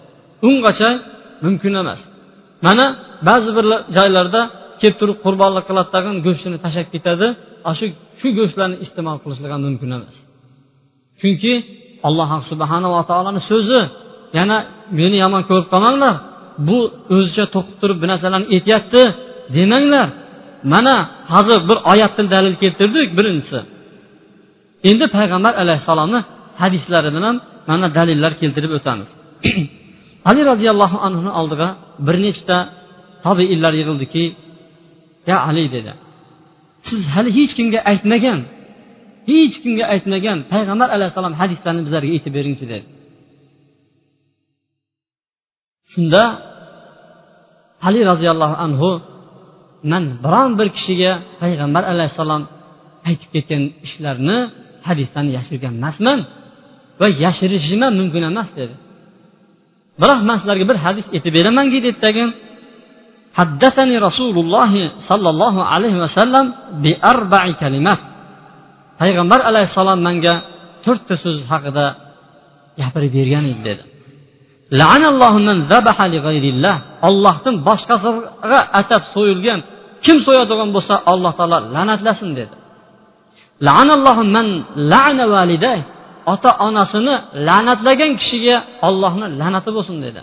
[0.48, 0.90] Ungacha
[1.46, 2.02] mumkin emas.
[2.66, 2.86] Mana
[3.30, 3.66] ba'zi bir
[3.98, 4.42] joylarda
[4.82, 7.28] kelib turib qurbonlik qiladi tag'in go'shtini tashlab ketadi.
[7.80, 7.86] Shu
[8.20, 10.16] shu go'shtlarni iste'mol qilishlik ham mumkin emas.
[11.22, 11.54] Chunki
[12.08, 13.82] alloh subhanava taoloni so'zi.
[14.38, 14.58] Yana
[15.00, 16.16] meni yomon ko'rib qolmanglar.
[16.68, 16.78] Bu
[17.16, 19.02] o'zicha to'qib turib bir narsalarni aytyapti
[19.56, 20.08] demanglar.
[20.74, 20.96] Mana
[21.34, 23.60] hozir bir oyatdan dalil keltirdik birinchisi.
[24.90, 26.20] Endi payg'ambar alayhissalomni
[26.62, 27.38] hadislaridan ham
[27.70, 29.10] mana dalillar keltirib o'tamiz.
[30.30, 31.68] Ali roziyallohu anhuni oldiga
[32.08, 32.58] bir nechta
[33.26, 34.26] tobeinlar yig'ildiki
[35.30, 35.92] ya ali dedi.
[36.88, 38.40] Siz hali hech kimga aytmagan
[39.29, 42.87] hech kimga aytmagan payg'ambar alayhissalom hadislarni bizlarga aytib beringchi dedi
[45.93, 46.23] shunda
[47.89, 48.91] ali roziyallohu anhu
[49.93, 52.43] man biron bir kishiga payg'ambar alayhissalom
[53.09, 54.39] aytib ketgan ishlarni
[54.89, 56.19] hadislarni yashirgan emasman
[57.01, 58.75] va yashirishim ham mumkin emas dedi
[60.01, 62.31] biroq man sizlarga bir hadis aytib beramanki dedi tagin
[63.41, 64.73] حدثني رسول الله
[65.09, 66.47] صلى الله عليه وسلم
[66.85, 68.01] بأربع كلمات
[69.04, 70.36] payg'ambar alayhissalom manga
[70.86, 71.86] to'rtta so'z haqida
[72.80, 73.84] gapirib bergan edi dedi.
[77.08, 79.60] Ollohdan boshqasiga atab so'yilgan
[80.06, 82.56] kim so'yadigan bo'lsa alloh taolo la'natlasin dedi.
[86.34, 87.16] Ota onasini
[87.48, 88.56] la'natlagan kishiga
[88.88, 90.22] ollohni la'nati bo'lsin dedi.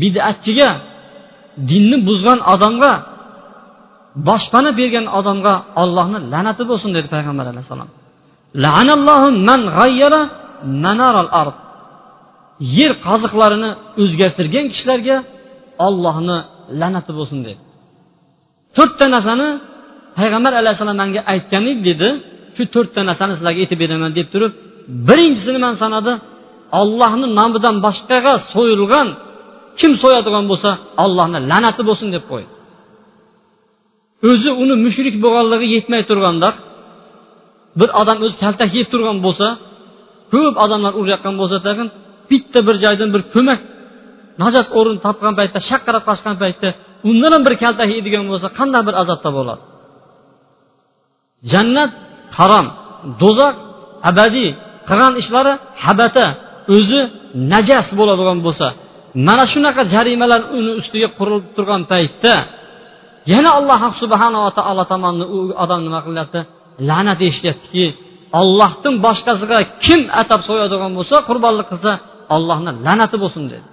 [0.00, 0.70] Bidatchiga
[1.70, 2.92] dinni buzgan odamga
[4.28, 7.90] boshpana bergan odamga ollohni la'nati bo'lsin dedi payg'ambar alayhissalom
[12.76, 13.70] yer qoziqlarini
[14.02, 15.16] o'zgartirgan kishilarga
[15.86, 16.38] ollohni
[16.80, 17.60] la'nati bo'lsin dedi.
[18.76, 19.48] To'rtta narsani
[20.18, 22.08] payg'ambar alayhissalom manga aytgan edi dedi.
[22.56, 24.52] Shu to'rtta narsani sizlarga aytib beraman deb turib
[25.08, 26.12] birinchisini man sanadi
[26.80, 29.08] ollohni nomidan boshqaga so'yilgan
[29.78, 30.70] kim so'yadigan bo'lsa
[31.04, 32.50] ollohni la'nati bo'lsin deb qo'ydi.
[34.28, 36.48] O'zi uni mushrik bo'lganligi yetmay turganda
[37.80, 39.46] bir odam o'zi kaltak yeb turgan bo'lsa
[40.32, 41.88] ko'p odamlar urayotgan bo'lsa tag'in
[42.30, 43.60] bitta bir joydan bir ko'mak
[44.42, 46.68] najot o'rin topgan paytda shaqqirab qochgan paytda
[47.10, 49.62] undan ham bir kaltak yeydigan bo'lsa qanday bir azobda bo'ladi?
[51.52, 51.90] Jannat
[52.38, 52.66] harom
[53.22, 53.54] do'zax
[54.10, 54.50] abadiy
[54.88, 55.52] qilgan ishlari
[55.84, 56.26] habata
[56.76, 57.00] o'zi
[57.52, 58.68] najas bo'ladigan bo'lsa
[59.26, 62.34] mana shunaqa jarimalar uni ustiga qurilib turgan paytda
[63.32, 66.40] yana alloh subhanava taolo tomonidan u odam nima qilyapti?
[66.88, 67.84] La'nat eshityaptiki
[68.40, 71.92] ollohdan boshqasiga kim atab so'yadigan bo'lsa qurbonlik qilsa
[72.34, 73.66] ollohni la'nati bo'lsin dedi.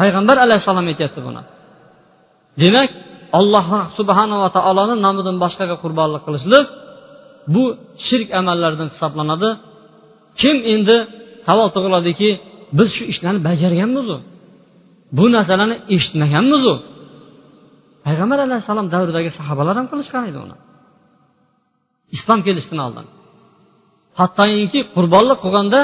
[0.00, 1.42] Payg'ambar alayhissalom aytyapti buni.
[2.62, 2.90] Demak
[3.38, 3.66] alloh
[3.98, 6.66] subhanava taoloni nomidan boshqaga qurbonlik qilishlik
[7.54, 7.64] bu
[8.06, 9.50] shirk amallaridan hisoblanadi.
[10.40, 10.96] Kim endi
[11.46, 12.30] savol tug'iladiki
[12.78, 14.16] biz shu ishlarni bajarganmizu?
[15.16, 16.74] Bu narsalarni eshitmaganmizu?
[18.06, 20.56] Payg'ambar alayhissalom davridagi sahobalar ham qilishgan edi uni.
[22.16, 23.06] Islom kelishidan oldin.
[24.20, 25.80] Hattoki qurbonlik qilganda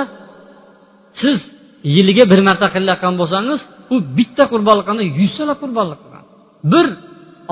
[1.21, 1.39] siz
[1.95, 3.61] yiliga bir marta qilayotgan bo'lsangiz
[3.95, 6.25] u bitta qurbonlik qilganda yuztalab qurbonlik qilgan.
[6.73, 6.87] Bir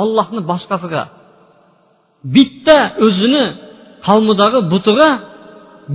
[0.02, 1.02] ollohni boshqasiga
[2.36, 3.44] bitta o'zini
[4.06, 5.08] qavmidagi butiga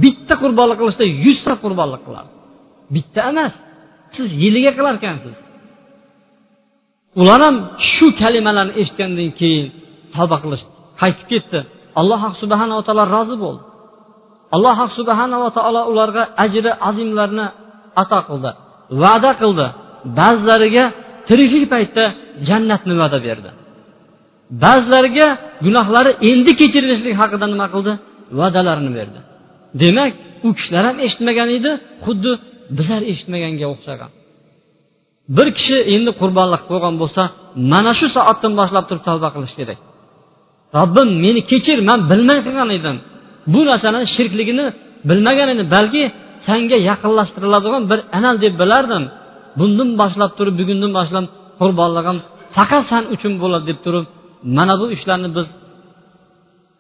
[0.04, 2.30] bitta qurbonlik qilishda yuzta qurbonlik qiladi
[2.96, 3.54] bitta emas
[4.16, 5.36] siz yiliga qilarkansiz.
[7.21, 7.56] Ular ham
[7.91, 9.65] shu kalimalarni eshitgandan keyin
[10.15, 10.69] tavba qilishdi.
[11.01, 11.60] Qaytib ketdi.
[11.99, 13.63] Alloh subhanava taolo rozi bo'ldi.
[14.56, 17.47] Alloh subhanava taolo ularga ajri azimlarni
[18.01, 18.51] ato qildi
[19.01, 19.67] va'da qildi.
[20.19, 20.86] Ba'zilariga
[21.28, 22.04] tiriklik paytda
[22.47, 23.49] jannatni va'da berdi.
[24.63, 25.28] Ba'zilariga
[25.65, 27.93] gunohlari endi kechirilishlik haqida nima qildi?
[28.39, 29.19] Va'dalarini berdi.
[29.82, 30.12] Demak
[30.47, 31.71] u kishilar ham eshitmagan edi
[32.06, 32.32] xuddi
[32.78, 34.12] bizlar eshitmaganga o'xshagan.
[35.38, 37.22] Bir kishi endi qurbonlik qo'ygan bo'lsa
[37.72, 39.80] mana shu soatdan boshlab turib tavba qilish kerak.
[40.78, 42.98] Robbim meni kechir man bilmay qilgan edim.
[43.54, 44.66] Bu narsani shirkligini
[45.10, 46.04] bilmagan edim balki
[46.48, 49.04] sanga yaqinlashtiriladigan bir amal deb bilardim.
[49.60, 51.26] Bundan boshlab turib bugundan boshlab
[51.60, 52.18] qurbonligim
[52.58, 54.06] faqat san uchun bo'ladi deb turib
[54.58, 55.48] mana bu ishlarni biz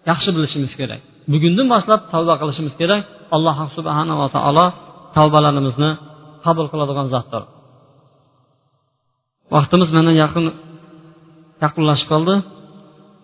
[0.09, 1.01] yaxshi bilishimiz kerak.
[1.33, 3.01] Bugundan boshlab tavba qilishimiz kerak.
[3.35, 4.65] Alloh subhanava taolo
[5.15, 5.91] tavbalarimizni
[6.45, 7.43] qabul qiladigan zotdir.
[9.53, 10.45] Vaqtimiz mana yaqin
[11.63, 12.35] yaqinlashib qoldi.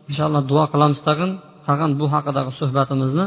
[0.10, 1.32] Inshaalloh duo qilamiz tag'in.
[1.68, 3.26] Tag'in bu haqidagi suhbatimizni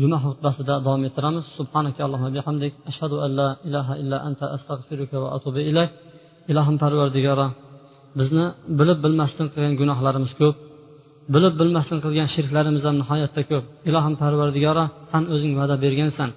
[0.00, 1.44] juma xutbasida davom ettiramiz.
[1.58, 2.72] Subhanaka allohumma bihamdik.
[2.90, 5.90] Ashhadu an la ilaha illa anta astag'firuka va atubu ilayk.
[6.50, 7.46] Ilohim parvardigora
[8.18, 8.44] bizni
[8.78, 10.56] bilib bilmasdan qilgan gunohlarimiz ko'p.
[11.34, 13.64] Bilib bilmasdan qilgan shirklarimiz ham nihoyatda ko'p.
[13.88, 16.30] Ilohim parvardigora san o'zing va'da bergansan.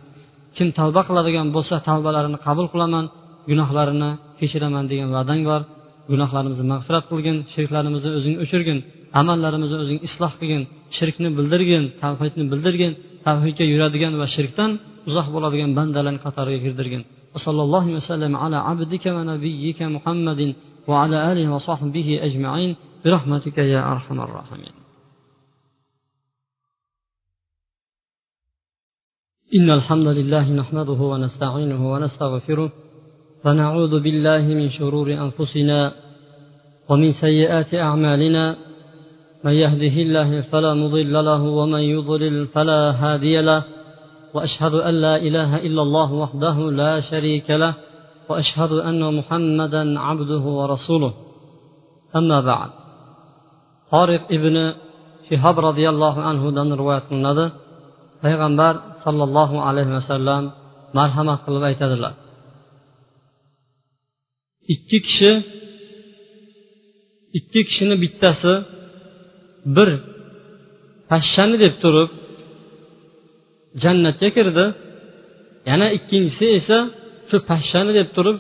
[0.56, 3.06] Kim tavba qiladigan bo'lsa tavbalarini qabul qilaman
[3.50, 5.61] gunohlarini kechiraman degan va'dang bor
[6.11, 8.79] gunohlarimizni mag'firat qilgin shirklarimizni o'zing o'chirgin
[9.21, 10.63] amallarimizni o'zing isloh qilgin
[10.97, 12.93] shirkni bildirgin tavhidni bildirgin
[13.27, 14.71] tavhidga yuradigan va shirkdan
[15.09, 17.03] uzoq bo'ladigan bandalarni qatoriga kirdirgin
[17.37, 20.41] وصلى الله وسلم على عبدك ونبيك محمد
[20.89, 22.71] وعلى آله وصحبه أجمعين
[23.05, 24.75] برحمتك يا أرحم الراحمين
[29.55, 32.73] إن الحمد لله نحمده ونستعينه ونستغفره
[33.46, 35.92] ونعوذ بالله من شرور أنفسنا
[36.90, 38.56] ومن سيئات أعمالنا.
[39.44, 43.64] من يهده الله فلا مضل له ومن يضلل فلا هادي له.
[44.34, 47.74] وأشهد أن لا إله إلا الله وحده لا شريك له.
[48.30, 51.14] وأشهد أن محمدا عبده ورسوله.
[52.16, 52.70] أما بعد
[53.92, 54.74] طارق ابن
[55.30, 57.46] شهاب رضي الله عنه دن رواية qilinadi
[58.24, 58.74] payg'ambar
[59.04, 60.44] sollallohu alayhi vasallam
[60.98, 62.14] marhamat qilib aytadilar
[64.74, 65.32] ikki kishi
[67.38, 68.54] ikki kishini bittasi
[69.76, 69.90] bir
[71.10, 72.10] pashshani deb turib
[73.84, 74.66] jannatga kirdi.
[75.70, 76.78] Yana ikkinchisi esa
[77.30, 78.38] shu pashshani deb turib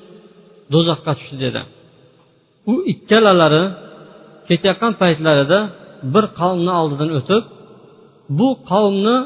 [0.73, 1.61] do'zaxga tushdi dedi.
[2.71, 3.63] U ikkalalari
[4.47, 5.59] ketayotgan paytlarida
[6.13, 7.43] bir qavmni oldidan o'tib
[8.39, 9.17] bu qavmni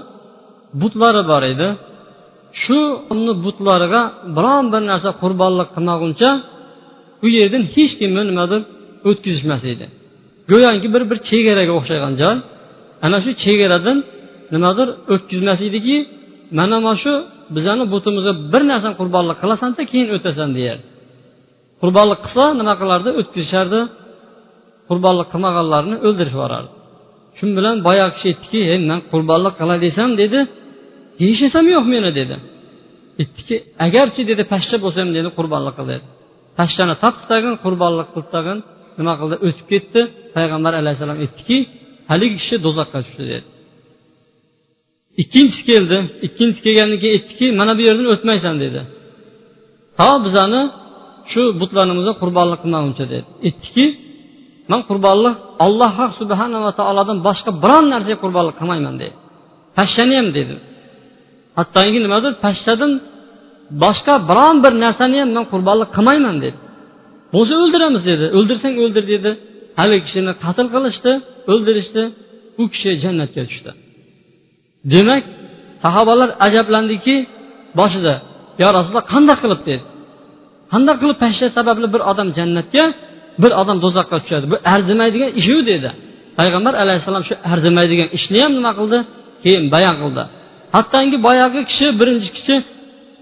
[0.82, 1.68] butlari bor edi.
[2.62, 2.80] Shu
[3.46, 4.02] butlariga
[4.38, 6.30] biron bir narsa qurbonlik qilmaguncha
[7.24, 8.62] u yerdan hech kimni nimadir
[9.10, 9.86] o'tkazishmas edi.
[10.52, 12.36] Go'yoki bir bir chegaraga o'xshagan joy
[13.06, 13.98] ana shu chegaradan
[14.54, 15.98] nimadir o'tkazmas ediki
[16.60, 17.14] mana mana shu
[17.56, 20.80] bizani butimizga bir narsani qurbonlik qilasanda keyin o'tasan deyar
[21.82, 23.10] qurbonlik qilsa nima qilardi?
[23.20, 23.80] O'tkazishardi.
[24.90, 26.72] Qurbonlik qilmaganlarni o'ldirib yuborardi.
[27.38, 30.40] Shu bilan boyagi kishi aytdiki ey man qurbonlik qilay desam dedi.
[31.24, 32.36] Yeyishsam yo'q meni dedi.
[33.22, 33.56] Aytdiki
[33.86, 36.06] agarchi dedi pashsha bo'lsam dedi qurbonlik qil dedi.
[36.60, 38.58] Pashshani topdi tag'in qurbonlik qilib tag'in
[39.00, 39.36] nima qildi?
[39.48, 40.02] O'tib ketdi.
[40.36, 41.58] Payg'ambar alayhissalom aytdiki
[42.12, 43.48] haligi kishi do'zaxga tushdi dedi.
[45.22, 45.98] Ikkinchisi keldi.
[46.28, 48.82] Ikkinchisi kelgandan keyin aytdiki mana bu yerdan o'tmaysan dedi.
[50.00, 50.62] To bizani
[51.32, 53.28] shu butlarimizga qurbonlik qilmaguncha dedi.
[53.48, 53.86] Aytdiki
[54.72, 55.36] man qurbonlik
[55.66, 59.16] alloh subhanava taolodan boshqa biron narsaga qurbonlik qilmayman dedi.
[59.78, 60.56] Pashshani ham dedi.
[61.60, 62.92] Hattoki nimadir pashshadan
[63.84, 66.58] boshqa biron bir narsani ham man qurbonlik qilmayman dedi.
[67.34, 68.26] Bo'lsa o'ldiramiz dedi.
[68.38, 69.32] O'ldirsang o'ldir dedi.
[69.80, 71.12] Haligi kishini qatl qilishdi
[71.52, 72.04] o'ldirishdi.
[72.62, 73.72] U kishi jannatga tushdi.
[74.94, 75.24] Demak
[75.84, 77.16] sahobalar ajablandiki
[77.80, 78.14] boshida
[78.62, 79.62] yo rasululloh qanday qilib?
[79.70, 79.84] dedi.
[80.74, 82.84] Qanday qilib pashsha sababli bir odam jannatga
[83.44, 84.46] bir odam do'zaxga tushadi?
[84.52, 85.90] Bu arzimaydigan ishu dedi.
[86.40, 89.00] Payg'ambar alayhissalom shu arzimaydigan ishni ham nima qildi?
[89.44, 90.24] Keyin bayon qildi.
[90.76, 92.56] Hattoki boyagi kishi birinchi kishi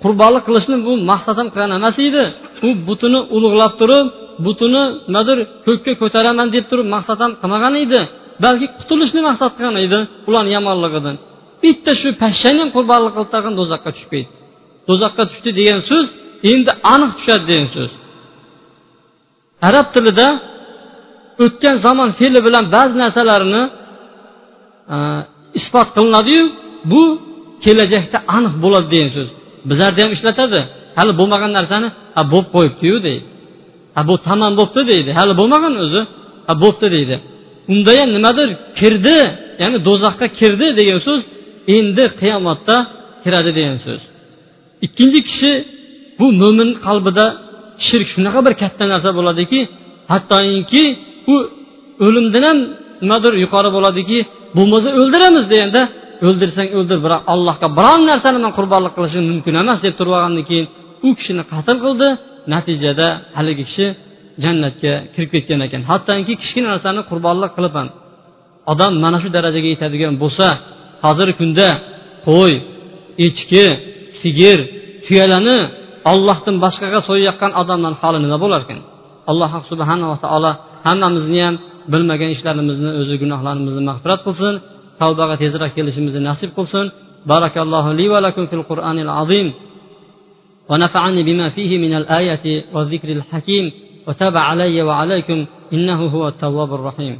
[0.03, 2.23] qurbonlik qilishni bu maqsad ham qilgan emas edi.
[2.67, 4.05] U butini ulug'lab turib
[4.45, 8.01] butini nimadir ko'kka ko'taraman deb turib maqsad ham qilmagan edi.
[8.43, 9.99] Balki qutulishni maqsad qilgan edi
[10.29, 11.15] ularni yomonligidan.
[11.63, 14.43] Bitta shu pashshani ham qurbonlik qilib tag'in do'zaxga tushib ketdi
[14.87, 16.05] do'zaxga tushdi degan so'z
[16.51, 17.91] endi aniq tushadi degan so'z.
[19.67, 20.27] Arab tilida
[21.43, 23.63] o'tgan zamon fe'li bilan ba'zi narsalarni
[24.95, 24.97] e,
[25.59, 26.43] isbot qilinadiyu
[26.91, 27.03] bu
[27.63, 29.29] kelajakda aniq bo'ladi degan so'z.
[29.69, 30.59] Bizlarda ham ishlatadi.
[30.97, 33.25] Hali bo'lmagan narsani ha bo'lib qo'yibdiyu deydi.
[33.95, 35.09] Ha bu tamom bo'libdi deydi.
[35.19, 36.01] Hali bo'lmagan o'zi
[36.47, 37.15] ha bo'libdi deydi.
[37.71, 38.49] Unda ham nimadir
[38.79, 39.17] kirdi
[39.61, 41.21] ya'ni do'zaxga kirdi degan so'z
[41.77, 42.75] endi qiyomatda
[43.23, 44.01] kiradi degan so'z.
[44.85, 45.51] Ikkinchi kishi
[46.19, 47.25] bu mo'min qalbida
[47.87, 49.59] shirk shunaqa bir katta narsa bo'ladiki
[50.11, 50.83] hattoki
[51.33, 51.35] u
[52.05, 52.59] o'limdan ham
[53.03, 54.17] nimadir yuqori bo'ladiki
[54.57, 55.81] bo'lmasa o'ldiramiz deganda
[56.27, 60.67] o'ldirsang o'ldir biroq allohga biron narsani man qurbonlik qilishim mumkin emas deb turib olgandan keyin
[61.07, 62.09] u kishini qatl qildi.
[62.53, 63.07] Natijada
[63.37, 63.85] haligi kishi
[64.43, 65.81] jannatga kirib ketgan ekan.
[65.91, 67.89] Hattoki kichkina narsani qurbonlik qilib ham
[68.71, 70.47] odam mana shu darajaga yetadigan bo'lsa
[71.05, 71.67] hozirgi kunda
[72.27, 72.53] qo'y
[73.27, 73.65] echki
[74.21, 74.59] sigir
[75.05, 75.57] tuyalarni
[76.11, 78.79] ollohdan boshqaga so'yayotgan odamlarni holi nima bo'larkan
[79.31, 80.51] alloh subhanava taolo
[80.87, 81.55] hammamizni ham
[81.93, 84.55] bilmagan ishlarimizni o'zi gunohlarimizni mag'firat qilsin.
[85.03, 86.85] Tavbaga tezroq kelishimizni nasib qilsin.
[87.31, 89.47] Barakallohu li va lakum fil qur'anil azim.
[90.69, 93.71] ونفعني بما فيه من الآية والذكر الحكيم
[94.07, 97.19] وتاب علي وعليكم إنه هو التواب الرحيم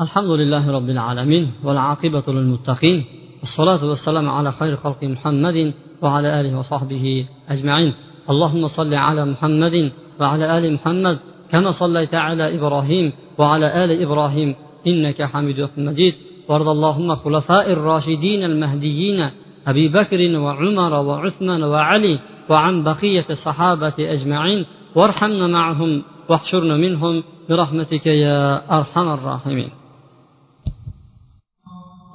[0.00, 3.04] الحمد لله رب العالمين والعاقبة للمتقين
[3.40, 7.94] والصلاة والسلام على خير خلق محمد وعلى آله وصحبه أجمعين
[8.30, 11.18] اللهم صل على محمد وعلى آل محمد
[11.52, 13.06] كما صليت على إبراهيم
[13.38, 14.54] وعلى آل إبراهيم
[14.86, 16.14] إنك حميد مجيد.
[16.48, 19.30] وارض اللهم خلفاء الراشدين المهديين
[19.66, 22.14] أبي بكر وعمر وعثمان وعلي
[22.50, 24.60] وعن بقية الصحابة أجمعين.
[24.96, 27.14] وارحمنا معهم واحشرنا منهم
[27.48, 28.38] برحمتك يا
[28.78, 29.70] أرحم الراحمين.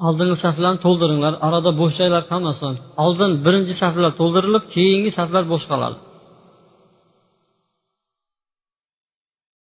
[0.07, 2.73] Oldingi saflarni to'ldiringlar arada bo'sh joylar qolmasin.
[3.05, 5.97] Oldin birinchi saflar to'ldirilib keyingi saflar bo'sh qoladi.